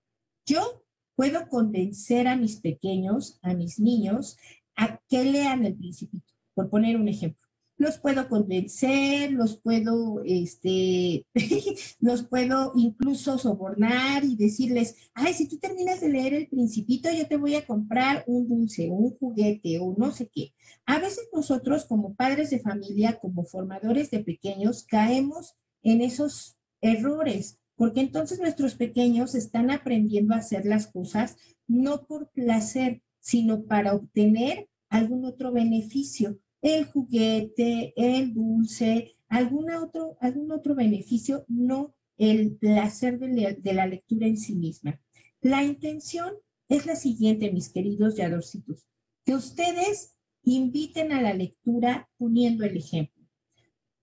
[0.46, 0.84] Yo
[1.16, 4.36] puedo convencer a mis pequeños, a mis niños,
[4.76, 7.43] a que lean el principito, por poner un ejemplo
[7.76, 11.26] los puedo convencer, los puedo, este,
[12.00, 17.26] los puedo incluso sobornar y decirles, ay, si tú terminas de leer el principito, yo
[17.26, 20.52] te voy a comprar un dulce, un juguete o no sé qué.
[20.86, 27.58] A veces nosotros como padres de familia, como formadores de pequeños, caemos en esos errores,
[27.76, 33.94] porque entonces nuestros pequeños están aprendiendo a hacer las cosas no por placer, sino para
[33.94, 42.56] obtener algún otro beneficio el juguete, el dulce, algún otro, algún otro beneficio, no el
[42.56, 44.98] placer de, la lectura en sí misma.
[45.42, 46.32] La intención
[46.70, 48.86] es la siguiente, mis queridos yadorcitos,
[49.26, 53.26] que ustedes inviten a la lectura poniendo el ejemplo.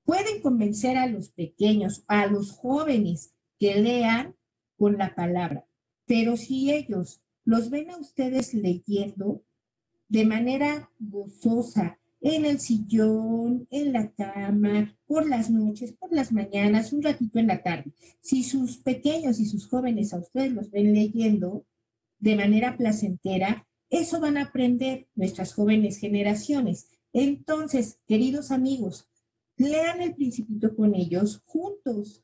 [0.03, 4.35] Pueden convencer a los pequeños, a los jóvenes que lean
[4.77, 5.65] con la palabra,
[6.05, 9.43] pero si ellos los ven a ustedes leyendo
[10.09, 16.93] de manera gozosa, en el sillón, en la cama, por las noches, por las mañanas,
[16.93, 17.91] un ratito en la tarde.
[18.21, 21.65] Si sus pequeños y sus jóvenes a ustedes los ven leyendo
[22.19, 26.89] de manera placentera, eso van a aprender nuestras jóvenes generaciones.
[27.11, 29.09] Entonces, queridos amigos,
[29.57, 32.23] lean el principito con ellos juntos.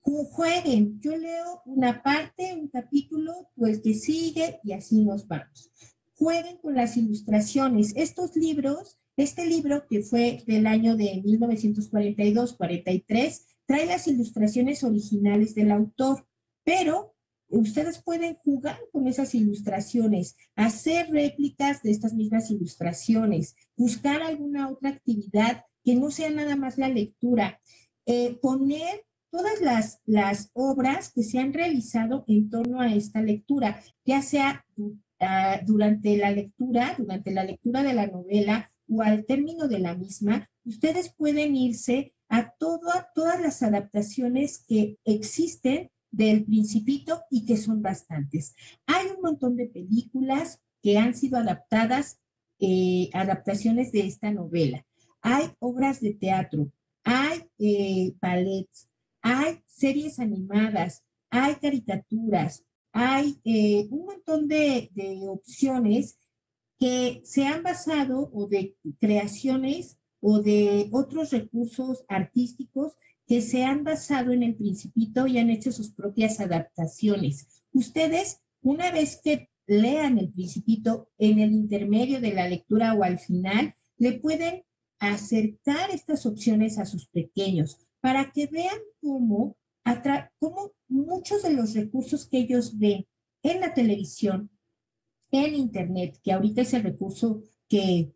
[0.00, 5.70] Jueguen, yo leo una parte, un capítulo, pues que sigue y así nos vamos.
[6.14, 7.92] Jueguen con las ilustraciones.
[7.94, 15.72] Estos libros este libro, que fue del año de 1942-43, trae las ilustraciones originales del
[15.72, 16.26] autor,
[16.64, 17.14] pero
[17.48, 24.88] ustedes pueden jugar con esas ilustraciones, hacer réplicas de estas mismas ilustraciones, buscar alguna otra
[24.90, 27.60] actividad que no sea nada más la lectura,
[28.06, 33.80] eh, poner todas las, las obras que se han realizado en torno a esta lectura,
[34.04, 34.64] ya sea
[35.20, 39.94] ah, durante la lectura, durante la lectura de la novela o al término de la
[39.94, 47.82] misma, ustedes pueden irse a todas las adaptaciones que existen del principito y que son
[47.82, 48.54] bastantes.
[48.86, 52.20] Hay un montón de películas que han sido adaptadas,
[52.58, 54.86] eh, adaptaciones de esta novela.
[55.20, 56.70] Hay obras de teatro,
[57.04, 58.88] hay eh, ballets,
[59.20, 64.90] hay series animadas, hay caricaturas, hay eh, un montón de
[65.28, 66.18] opciones
[66.82, 73.84] que se han basado o de creaciones o de otros recursos artísticos que se han
[73.84, 77.62] basado en el principito y han hecho sus propias adaptaciones.
[77.72, 83.20] Ustedes, una vez que lean el principito en el intermedio de la lectura o al
[83.20, 84.64] final, le pueden
[84.98, 89.56] acercar estas opciones a sus pequeños para que vean cómo,
[90.40, 93.06] cómo muchos de los recursos que ellos ven
[93.44, 94.50] en la televisión,
[95.32, 98.12] en Internet, que ahorita es el recurso que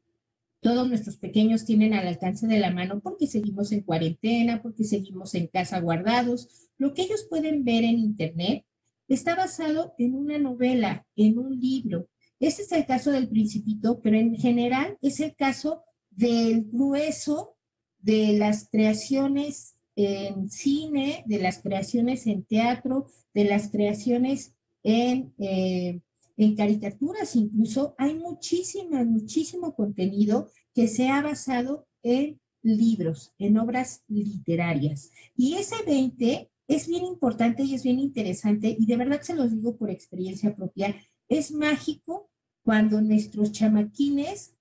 [0.61, 5.35] todos nuestros pequeños tienen al alcance de la mano porque seguimos en cuarentena, porque seguimos
[5.35, 6.69] en casa guardados.
[6.79, 8.65] Lo que ellos pueden ver en Internet
[9.09, 12.09] está basado en una novela, en un libro.
[12.39, 17.57] Este es el caso del principito, pero en general es el caso del grueso
[17.99, 24.53] de las creaciones en cine, de las creaciones en teatro, de las creaciones
[24.83, 26.01] en, eh,
[26.37, 34.03] en caricaturas, incluso hay muchísimo, muchísimo contenido que se ha basado en libros, en obras
[34.09, 35.11] literarias.
[35.37, 39.53] Y ese 20 es bien importante y es bien interesante, y de verdad se los
[39.53, 40.95] digo por experiencia propia,
[41.29, 42.31] es mágico
[42.63, 44.55] cuando nuestros chamaquines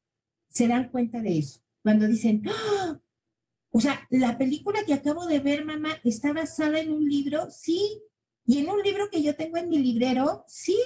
[0.50, 3.00] se dan cuenta de eso, cuando dicen, ¡Ah!
[3.72, 8.02] o sea, la película que acabo de ver, mamá, está basada en un libro, sí,
[8.46, 10.78] y en un libro que yo tengo en mi librero, sí.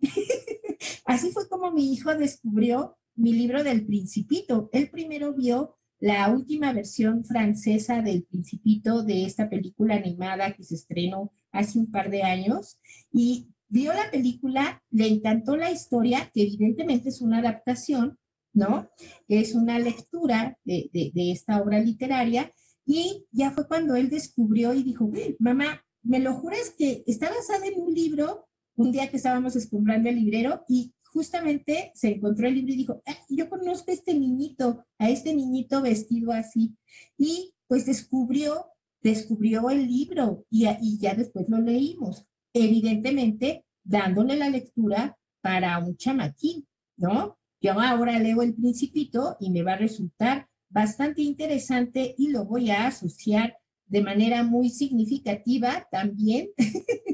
[1.04, 4.70] Así fue como mi hijo descubrió mi libro del principito.
[4.72, 10.76] Él primero vio la última versión francesa del Principito de esta película animada que se
[10.76, 12.78] estrenó hace un par de años
[13.12, 18.18] y vio la película, le encantó la historia, que evidentemente es una adaptación,
[18.52, 18.88] ¿no?
[19.26, 22.52] Es una lectura de, esta obra literaria
[22.86, 27.66] y ya fue cuando él descubrió y dijo, mamá, ¿me lo juras que está basada
[27.66, 28.47] en un libro?
[28.78, 33.02] Un día que estábamos escombrando el librero y justamente se encontró el libro y dijo,
[33.08, 36.76] ah, yo conozco a este niñito, a este niñito vestido así.
[37.16, 38.66] Y pues descubrió,
[39.02, 42.24] descubrió el libro y, y ya después lo leímos.
[42.52, 46.64] Evidentemente, dándole la lectura para un chamaquín,
[46.96, 47.36] ¿no?
[47.60, 52.70] Yo ahora leo el principito y me va a resultar bastante interesante y lo voy
[52.70, 53.56] a asociar
[53.86, 56.50] de manera muy significativa también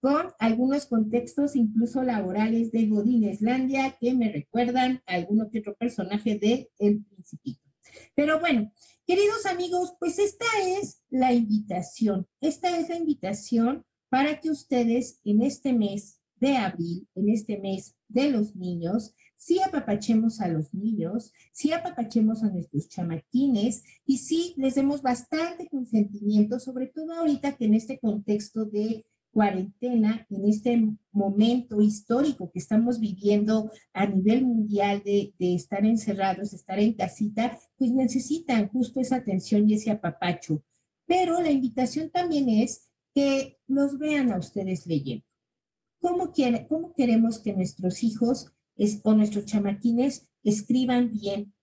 [0.00, 5.18] con algunos contextos incluso laborales de Godineslandia que me recuerdan a
[5.50, 7.62] que otro personaje de El Principito.
[8.14, 8.72] Pero bueno,
[9.06, 12.26] queridos amigos, pues esta es la invitación.
[12.40, 17.96] Esta es la invitación para que ustedes en este mes de abril, en este mes
[18.08, 24.54] de los niños, sí apapachemos a los niños, sí apapachemos a nuestros chamaquines y sí
[24.56, 29.06] les demos bastante consentimiento, sobre todo ahorita que en este contexto de
[29.38, 36.56] cuarentena, en este momento histórico que estamos viviendo a nivel mundial de, estar encerrados, de
[36.56, 40.64] estar en casita, pues necesitan justo esa atención y ese apapacho.
[41.06, 45.24] Pero la invitación también es que nos vean a ustedes leyendo.
[46.00, 48.52] ¿Cómo, quiere, cómo queremos que nuestros hijos
[49.04, 51.54] o nuestros chamaquines escriban bien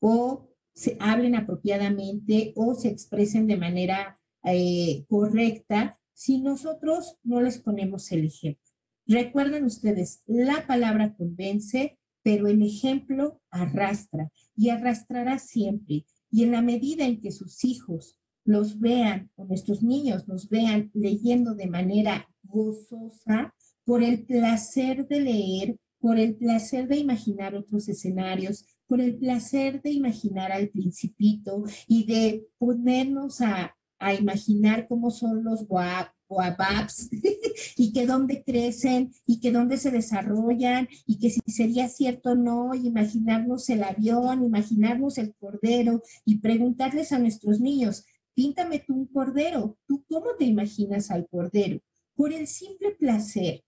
[0.00, 7.58] o se hablen apropiadamente o se expresen de manera eh, correcta si nosotros no les
[7.58, 8.64] ponemos el ejemplo.
[9.06, 16.06] Recuerden ustedes, la palabra convence, pero el ejemplo arrastra y arrastrará siempre.
[16.30, 20.90] Y en la medida en que sus hijos los vean o nuestros niños nos vean
[20.94, 23.54] leyendo de manera gozosa,
[23.84, 29.82] por el placer de leer, por el placer de imaginar otros escenarios, por el placer
[29.82, 37.08] de imaginar al principito y de ponernos a, imaginar cómo son los guababs
[37.76, 42.34] y que dónde crecen y que dónde se desarrollan y que si sería cierto o
[42.34, 49.06] no, imaginarnos el avión, imaginarnos el cordero y preguntarles a nuestros niños, píntame tú un
[49.06, 51.80] cordero, ¿tú cómo te imaginas al cordero?
[52.14, 53.64] Por el simple placer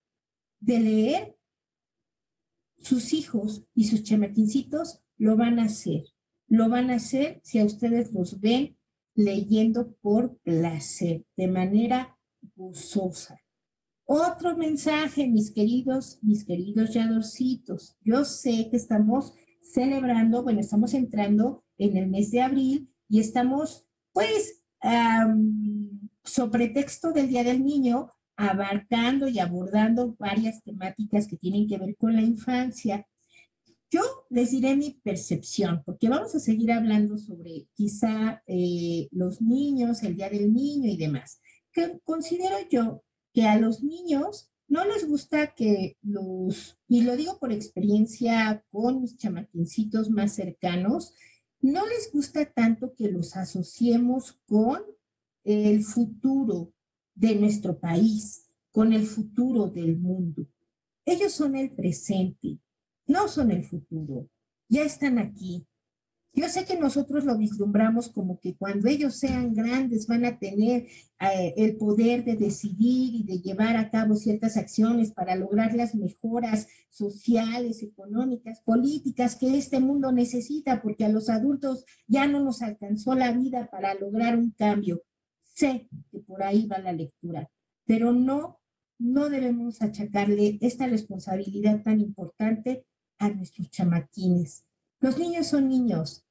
[0.61, 1.37] de leer
[2.79, 6.05] sus hijos y sus chamaquincitos lo van a hacer.
[6.47, 8.78] Lo van a hacer si a ustedes los ven
[9.19, 12.17] leyendo por placer, de manera
[12.55, 13.37] gozosa.
[14.05, 17.97] Otro mensaje, mis queridos, mis queridos yadorcitos.
[18.01, 23.89] Yo sé que estamos celebrando, bueno, estamos entrando en el mes de abril y estamos,
[24.13, 24.63] pues,
[26.23, 31.97] sobre texto del Día del Niño, abarcando y abordando varias temáticas que tienen que ver
[31.97, 33.05] con la infancia.
[33.91, 40.03] Yo les diré mi percepción, porque vamos a seguir hablando sobre quizá eh, los niños,
[40.03, 41.41] el Día del Niño y demás.
[41.73, 47.39] Que considero yo que a los niños no les gusta que los, y lo digo
[47.39, 51.15] por experiencia con mis chamaquincitos más cercanos,
[51.61, 54.83] no les gusta tanto que los asociemos con
[55.45, 56.73] el futuro
[57.15, 60.47] de nuestro país, con el futuro del mundo.
[61.07, 62.59] Ellos son el presente,
[63.09, 64.29] no son el futuro.
[64.69, 65.67] Ya están aquí,
[66.39, 70.87] yo sé que nosotros lo vislumbramos como que cuando ellos sean grandes van a tener
[71.19, 75.97] eh, el poder de decidir y de llevar a cabo ciertas acciones para lograr las
[75.97, 82.63] mejoras sociales, económicas, políticas que este mundo necesita, porque a los adultos ya no nos
[82.63, 85.03] alcanzó la vida para lograr un cambio.
[85.43, 87.51] Sé que por ahí va la lectura,
[87.85, 88.61] pero no,
[88.99, 92.85] no debemos achacarle esta responsabilidad tan importante
[93.19, 94.65] a nuestros chamaquines.
[95.01, 96.25] Los niños son niños,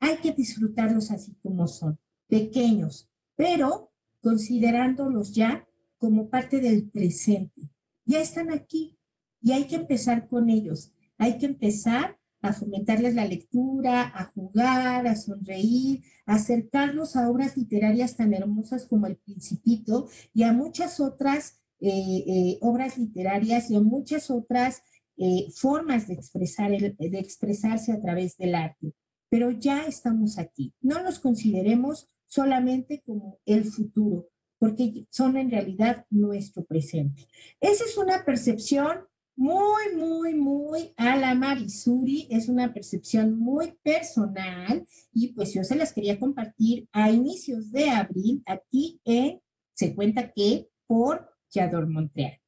[0.00, 1.98] hay que disfrutarlos así como son,
[2.28, 5.66] pequeños, pero considerándolos ya
[5.98, 7.70] como parte del presente.
[8.04, 8.98] Ya están aquí
[9.40, 10.92] y hay que empezar con ellos.
[11.18, 17.56] Hay que empezar a fomentarles la lectura, a jugar, a sonreír, a acercarlos a obras
[17.56, 23.76] literarias tan hermosas como El Principito y a muchas otras eh, eh, obras literarias y
[23.76, 24.82] a muchas otras
[25.16, 28.94] eh, formas de, expresar de expresarse a través del arte
[29.32, 30.74] pero ya estamos aquí.
[30.82, 37.26] No nos consideremos solamente como el futuro, porque son en realidad nuestro presente.
[37.58, 44.86] Esa es una percepción muy, muy, muy a la Marisuri, es una percepción muy personal
[45.14, 49.40] y pues yo se las quería compartir a inicios de abril aquí en
[49.72, 52.41] Se cuenta que por Yador Montreal.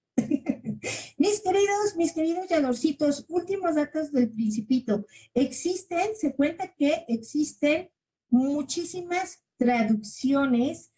[1.18, 5.06] Mis queridos, mis queridos yadorcitos, últimos datos del principito.
[5.34, 7.90] Existen, se cuenta que existen
[8.30, 10.90] muchísimas traducciones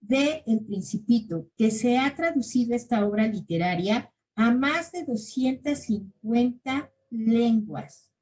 [0.00, 8.12] de El Principito, que se ha traducido esta obra literaria a más de 250 lenguas,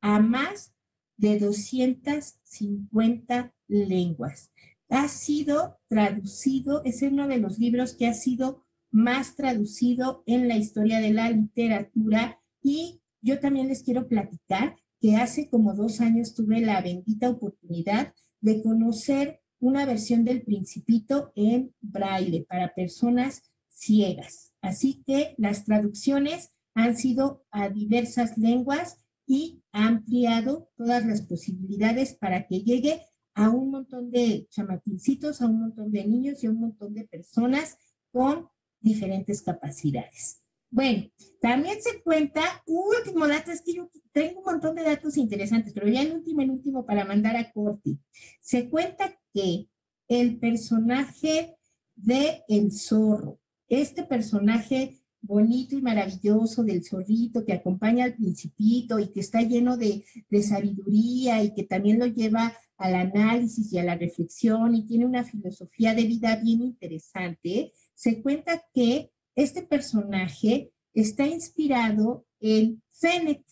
[0.00, 0.72] a más
[1.16, 4.52] de 250 lenguas.
[4.88, 10.56] Ha sido traducido, es uno de los libros que ha sido más traducido en la
[10.56, 16.34] historia de la literatura y yo también les quiero platicar que hace como dos años
[16.34, 24.52] tuve la bendita oportunidad de conocer una versión del Principito en braille para personas ciegas.
[24.60, 32.14] Así que las traducciones han sido a diversas lenguas y ha ampliado todas las posibilidades
[32.14, 33.02] para que llegue
[33.34, 37.04] a un montón de chamaquincitos, a un montón de niños y a un montón de
[37.04, 37.76] personas
[38.10, 38.48] con
[38.82, 40.42] diferentes capacidades.
[40.70, 41.04] Bueno,
[41.40, 45.86] también se cuenta, último dato, es que yo tengo un montón de datos interesantes, pero
[45.86, 47.98] ya el último, el último para mandar a corte.
[48.40, 49.68] Se cuenta que
[50.08, 51.56] el personaje
[51.94, 59.08] de El Zorro, este personaje bonito y maravilloso del zorrito que acompaña al principito y
[59.08, 63.84] que está lleno de, de sabiduría y que también lo lleva al análisis y a
[63.84, 67.72] la reflexión y tiene una filosofía de vida bien interesante,
[68.02, 73.44] se cuenta que este personaje está inspirado en Fennec,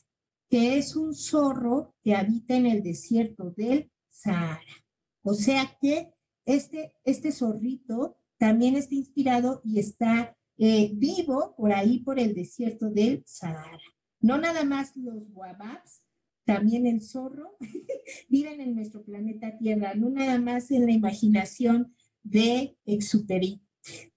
[0.48, 4.84] que es un zorro que habita en el desierto del Sahara.
[5.22, 6.10] O sea que
[6.46, 12.90] este, este zorrito también está inspirado y está eh, vivo por ahí, por el desierto
[12.90, 13.78] del Sahara.
[14.18, 16.02] No nada más los wababs,
[16.44, 17.56] también el zorro,
[18.28, 21.94] viven en nuestro planeta Tierra, no nada más en la imaginación
[22.24, 23.62] de Exuperi.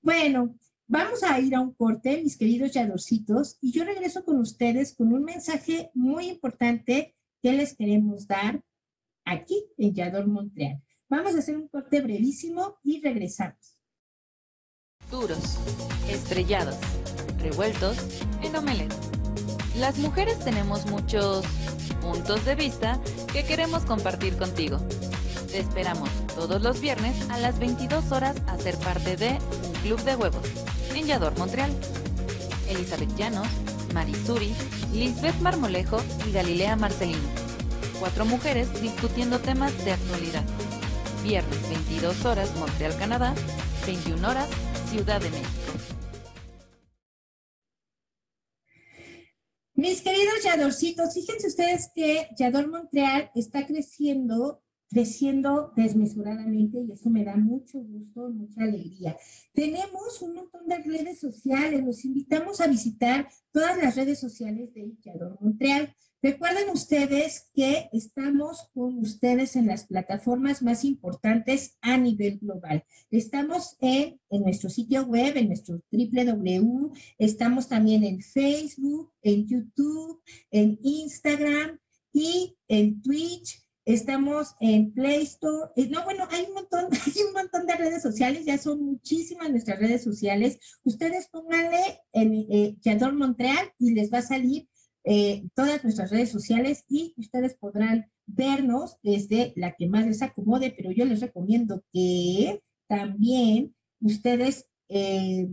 [0.02, 0.56] Bueno,
[0.88, 5.14] vamos a ir a un corte, mis queridos yadorcitos, y yo regreso con ustedes con
[5.14, 8.64] un mensaje muy importante que les queremos dar
[9.26, 10.82] aquí en Yador Montreal.
[11.10, 13.78] Vamos a hacer un corte brevísimo y regresamos.
[15.12, 15.60] Duros,
[16.10, 16.78] estrellados,
[17.40, 17.98] revueltos
[18.42, 18.94] en omelette.
[19.78, 21.46] Las mujeres tenemos muchos
[22.02, 23.00] puntos de vista
[23.32, 24.80] que queremos compartir contigo.
[25.54, 29.38] Te esperamos todos los viernes a las 22 horas a ser parte de
[29.68, 30.42] Un Club de Huevos
[30.96, 31.72] en Montreal.
[32.68, 33.48] Elizabeth Llanos,
[33.94, 34.56] Marisuri,
[34.94, 37.30] Lisbeth Marmolejo y Galilea Marcelino.
[38.00, 40.44] Cuatro mujeres discutiendo temas de actualidad.
[41.24, 43.36] Viernes 22 horas Montreal, Canadá,
[43.86, 44.50] 21 horas
[44.90, 45.50] Ciudad de México.
[49.76, 54.63] Mis queridos Yadorcitos, fíjense ustedes que Yador Montreal está creciendo
[54.94, 59.18] creciendo desmesuradamente y eso me da mucho gusto, mucha alegría.
[59.54, 64.94] Tenemos un montón de redes sociales, los invitamos a visitar todas las redes sociales de
[65.04, 65.94] Yador Montreal.
[66.22, 72.86] Recuerden ustedes que estamos con ustedes en las plataformas más importantes a nivel global.
[73.12, 80.22] Estamos en, en nuestro sitio web, en nuestro www, estamos también en Facebook, en YouTube,
[80.52, 81.80] en Instagram
[82.14, 85.72] y en Twitch Estamos en Play Store.
[85.76, 89.50] Eh, no, bueno, hay un montón, hay un montón de redes sociales, ya son muchísimas
[89.50, 90.58] nuestras redes sociales.
[90.84, 92.78] Ustedes pónganle en eh,
[93.14, 94.68] Montreal y les va a salir
[95.06, 100.74] eh, todas nuestras redes sociales y ustedes podrán vernos desde la que más les acomode,
[100.78, 105.50] pero yo les recomiendo que también ustedes eh,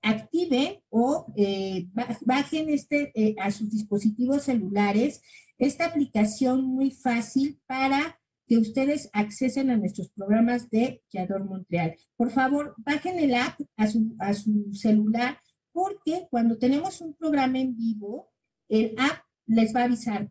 [0.00, 1.88] activen o eh,
[2.24, 5.22] bajen este, a sus dispositivos celulares
[5.58, 11.96] esta aplicación muy fácil para que ustedes accesen a nuestros programas de Yador Montreal.
[12.16, 13.86] Por favor, bajen el app a
[14.34, 15.38] su, celular
[15.72, 18.30] porque cuando tenemos un programa en vivo,
[18.68, 20.30] el app les va a avisar,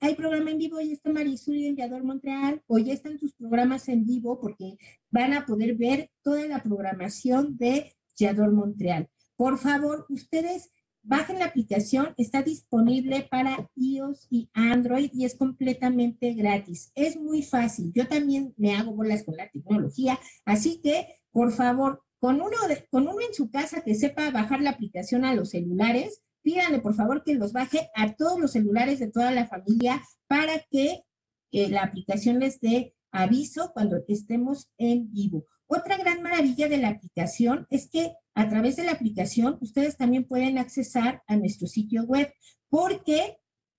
[0.00, 4.04] hay programa en vivo, ya está Marisol y Enviador Montreal, o están tus programas en
[4.04, 4.76] vivo porque
[5.10, 9.08] van a poder ver toda la programación de Yador Montreal.
[9.36, 10.70] Por favor, ustedes
[11.02, 16.92] bajen la aplicación, está disponible para iOS y Android y es completamente gratis.
[16.94, 17.92] Es muy fácil.
[17.94, 22.56] Yo también me hago bolas con la tecnología, así que, por favor, con uno,
[22.90, 26.94] con uno en su casa que sepa bajar la aplicación a los celulares, pídanle por
[26.94, 31.02] favor que los baje a todos los celulares de toda la familia para que
[31.50, 35.46] la aplicación les dé aviso cuando estemos en vivo.
[35.66, 40.24] Otra gran maravilla de la aplicación es que a través de la aplicación ustedes también
[40.24, 42.32] pueden accesar a nuestro sitio web
[42.68, 43.36] porque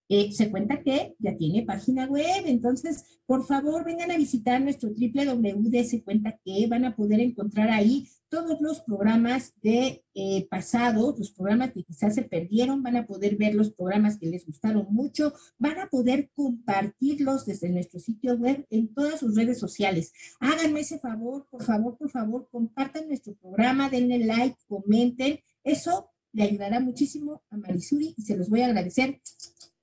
[0.10, 4.90] eh, se cuenta que ya tiene página web, entonces por favor vengan a visitar nuestro
[4.90, 11.14] www Se cuenta que van a poder encontrar ahí todos los programas de eh, pasado,
[11.16, 14.88] los programas que quizás se perdieron, van a poder ver los programas que les gustaron
[14.90, 20.14] mucho, van a poder compartirlos desde nuestro sitio web en todas sus redes sociales.
[20.40, 25.40] Háganme ese favor, por favor, por favor, compartan nuestro programa, denle like, comenten.
[25.64, 29.22] Eso le ayudará muchísimo a Marisuri y se los voy a agradecer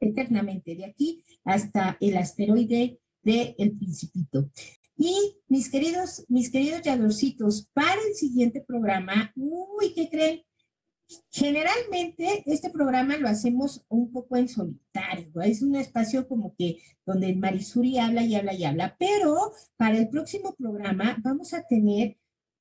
[0.01, 4.51] eternamente, de aquí hasta el asteroide de El Principito.
[5.03, 5.15] Y
[5.49, 10.43] mis queridos, mis queridos yadorcitos, para el siguiente programa, uy, ¿qué creen?
[11.31, 17.35] Generalmente este programa lo hacemos un poco en solitario, es un espacio como que donde
[17.35, 22.19] Marisuri habla y habla y habla, pero para el próximo programa vamos a tener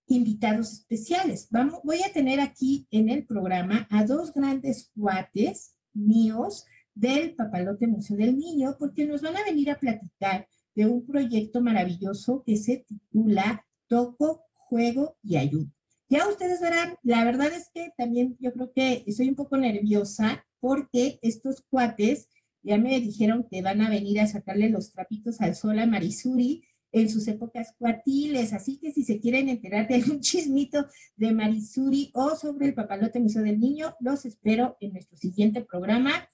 [0.08, 1.50] invitados especiales.
[1.52, 6.64] Vamos, voy a tener aquí en el programa a dos grandes cuates míos
[6.96, 11.62] del Papalote Museo del Niño, porque nos van a venir a platicar de un proyecto
[11.62, 15.72] maravilloso que se titula Toco, Juego y Ayuda.
[16.10, 20.46] Ya ustedes verán, la verdad es que también yo creo que estoy un poco nerviosa
[20.60, 22.28] porque estos cuates
[22.64, 26.64] ya me dijeron que van a venir a sacarle los trapitos al sol a Marisuri
[26.92, 32.12] en sus épocas cuatiles, así que si se quieren enterar de algún chismito de Marisuri
[32.14, 36.28] o sobre el papalote museo del niño, los espero en nuestro siguiente programa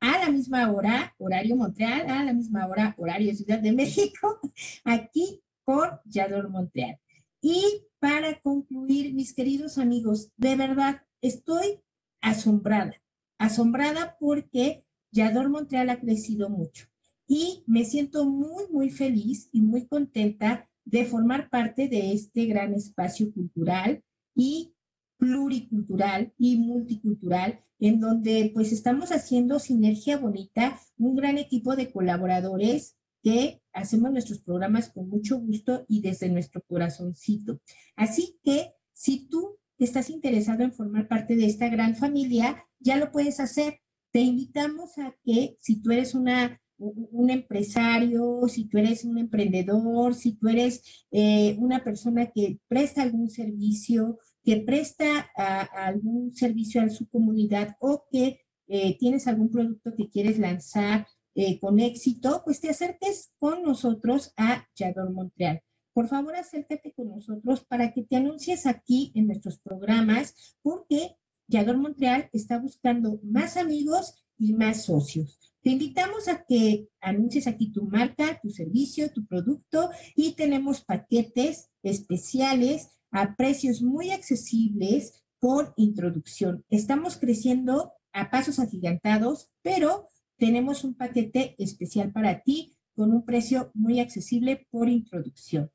[0.00, 4.40] a la misma hora, horario Montreal, a la misma hora, horario Ciudad de México,
[4.84, 6.98] aquí por Yador Montreal.
[7.40, 11.80] Y para concluir, mis queridos amigos, de verdad estoy
[12.20, 12.94] asombrada,
[13.38, 16.86] asombrada porque Yador Montreal ha crecido mucho
[17.26, 22.74] y me siento muy, muy feliz y muy contenta de formar parte de este gran
[22.74, 24.02] espacio cultural
[24.34, 24.72] y
[25.18, 32.96] pluricultural y multicultural en donde pues estamos haciendo sinergia bonita, un gran equipo de colaboradores
[33.22, 37.60] que hacemos nuestros programas con mucho gusto y desde nuestro corazoncito.
[37.96, 43.10] Así que si tú estás interesado en formar parte de esta gran familia, ya lo
[43.10, 43.80] puedes hacer.
[44.10, 50.14] Te invitamos a que si tú eres una un empresario, si tú eres un emprendedor,
[50.14, 55.28] si tú eres eh, una persona que presta algún servicio, que presta
[55.74, 61.58] algún servicio a su comunidad o que eh, tienes algún producto que quieres lanzar eh,
[61.58, 65.62] con éxito, pues te acerques con nosotros a Yador Montreal.
[65.92, 71.16] Por favor, acércate con nosotros para que te anuncies aquí en nuestros programas, porque
[71.48, 75.40] Yador Montreal está buscando más amigos y más socios.
[75.60, 81.70] Te invitamos a que anuncies aquí tu marca, tu servicio, tu producto y tenemos paquetes
[81.82, 86.64] especiales a precios muy accesibles por introducción.
[86.70, 93.70] Estamos creciendo a pasos agigantados, pero tenemos un paquete especial para ti con un precio
[93.74, 95.70] muy accesible por introducción.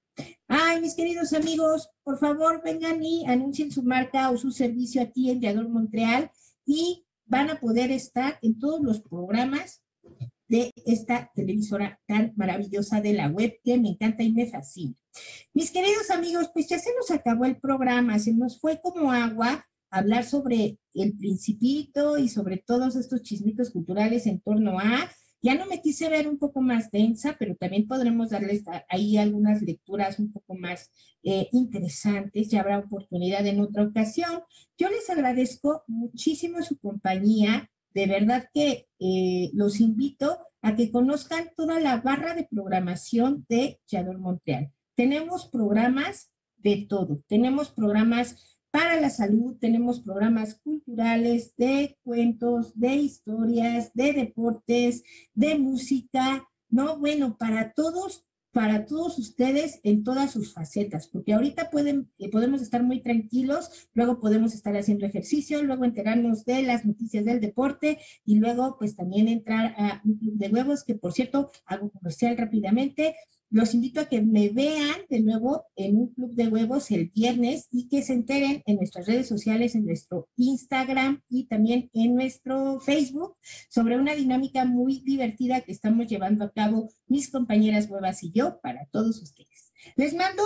[0.48, 5.30] Ay, mis queridos amigos, por favor, vengan y anuncien su marca o su servicio aquí
[5.30, 6.32] en Yador Montreal
[6.66, 9.84] y van a poder estar en todos los programas
[10.48, 14.96] de esta televisora tan maravillosa de la web que me encanta y me fascina.
[15.54, 19.66] Mis queridos amigos, pues ya se nos acabó el programa, se nos fue como agua
[19.92, 25.12] hablar sobre el principito y sobre todos estos chismitos culturales en torno a
[25.44, 29.62] Ya no me quise ver un poco más densa, pero también podremos darles ahí algunas
[29.64, 30.92] lecturas un poco más
[31.24, 32.50] eh, interesantes.
[32.50, 34.44] Ya habrá oportunidad en otra ocasión.
[34.78, 37.70] Yo les agradezco muchísimo su compañía.
[37.94, 43.80] De verdad que eh, los invito a que conozcan toda la barra de programación de
[43.88, 44.72] Yador Montreal.
[44.96, 47.24] Tenemos programas de todo.
[47.28, 55.60] Tenemos programas para la salud, tenemos programas culturales, de cuentos, de historias, de deportes, de
[55.60, 56.98] música, ¿no?
[56.98, 62.62] Bueno, para todos, para todos ustedes en todas sus facetas, porque ahorita pueden, eh, podemos
[62.62, 68.00] estar muy tranquilos, luego podemos estar haciendo ejercicio, luego enterarnos de las noticias del deporte
[68.26, 73.16] y luego pues también entrar a de huevos, que por cierto, hago comercial rápidamente,
[73.52, 77.68] los invito a que me vean de nuevo en un club de huevos el viernes
[77.70, 82.80] y que se enteren en nuestras redes sociales, en nuestro Instagram y también en nuestro
[82.80, 83.36] Facebook
[83.70, 88.62] sobre una dinámica muy divertida que estamos llevando a cabo mis compañeras huevas y yo
[88.62, 89.74] para todos ustedes.
[89.98, 90.44] Les mando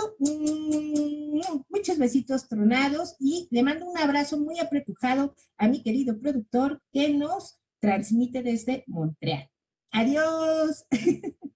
[1.68, 7.10] muchos besitos tronados y le mando un abrazo muy apretujado a mi querido productor que
[7.10, 9.48] nos transmite desde Montreal.
[9.92, 10.86] Adiós.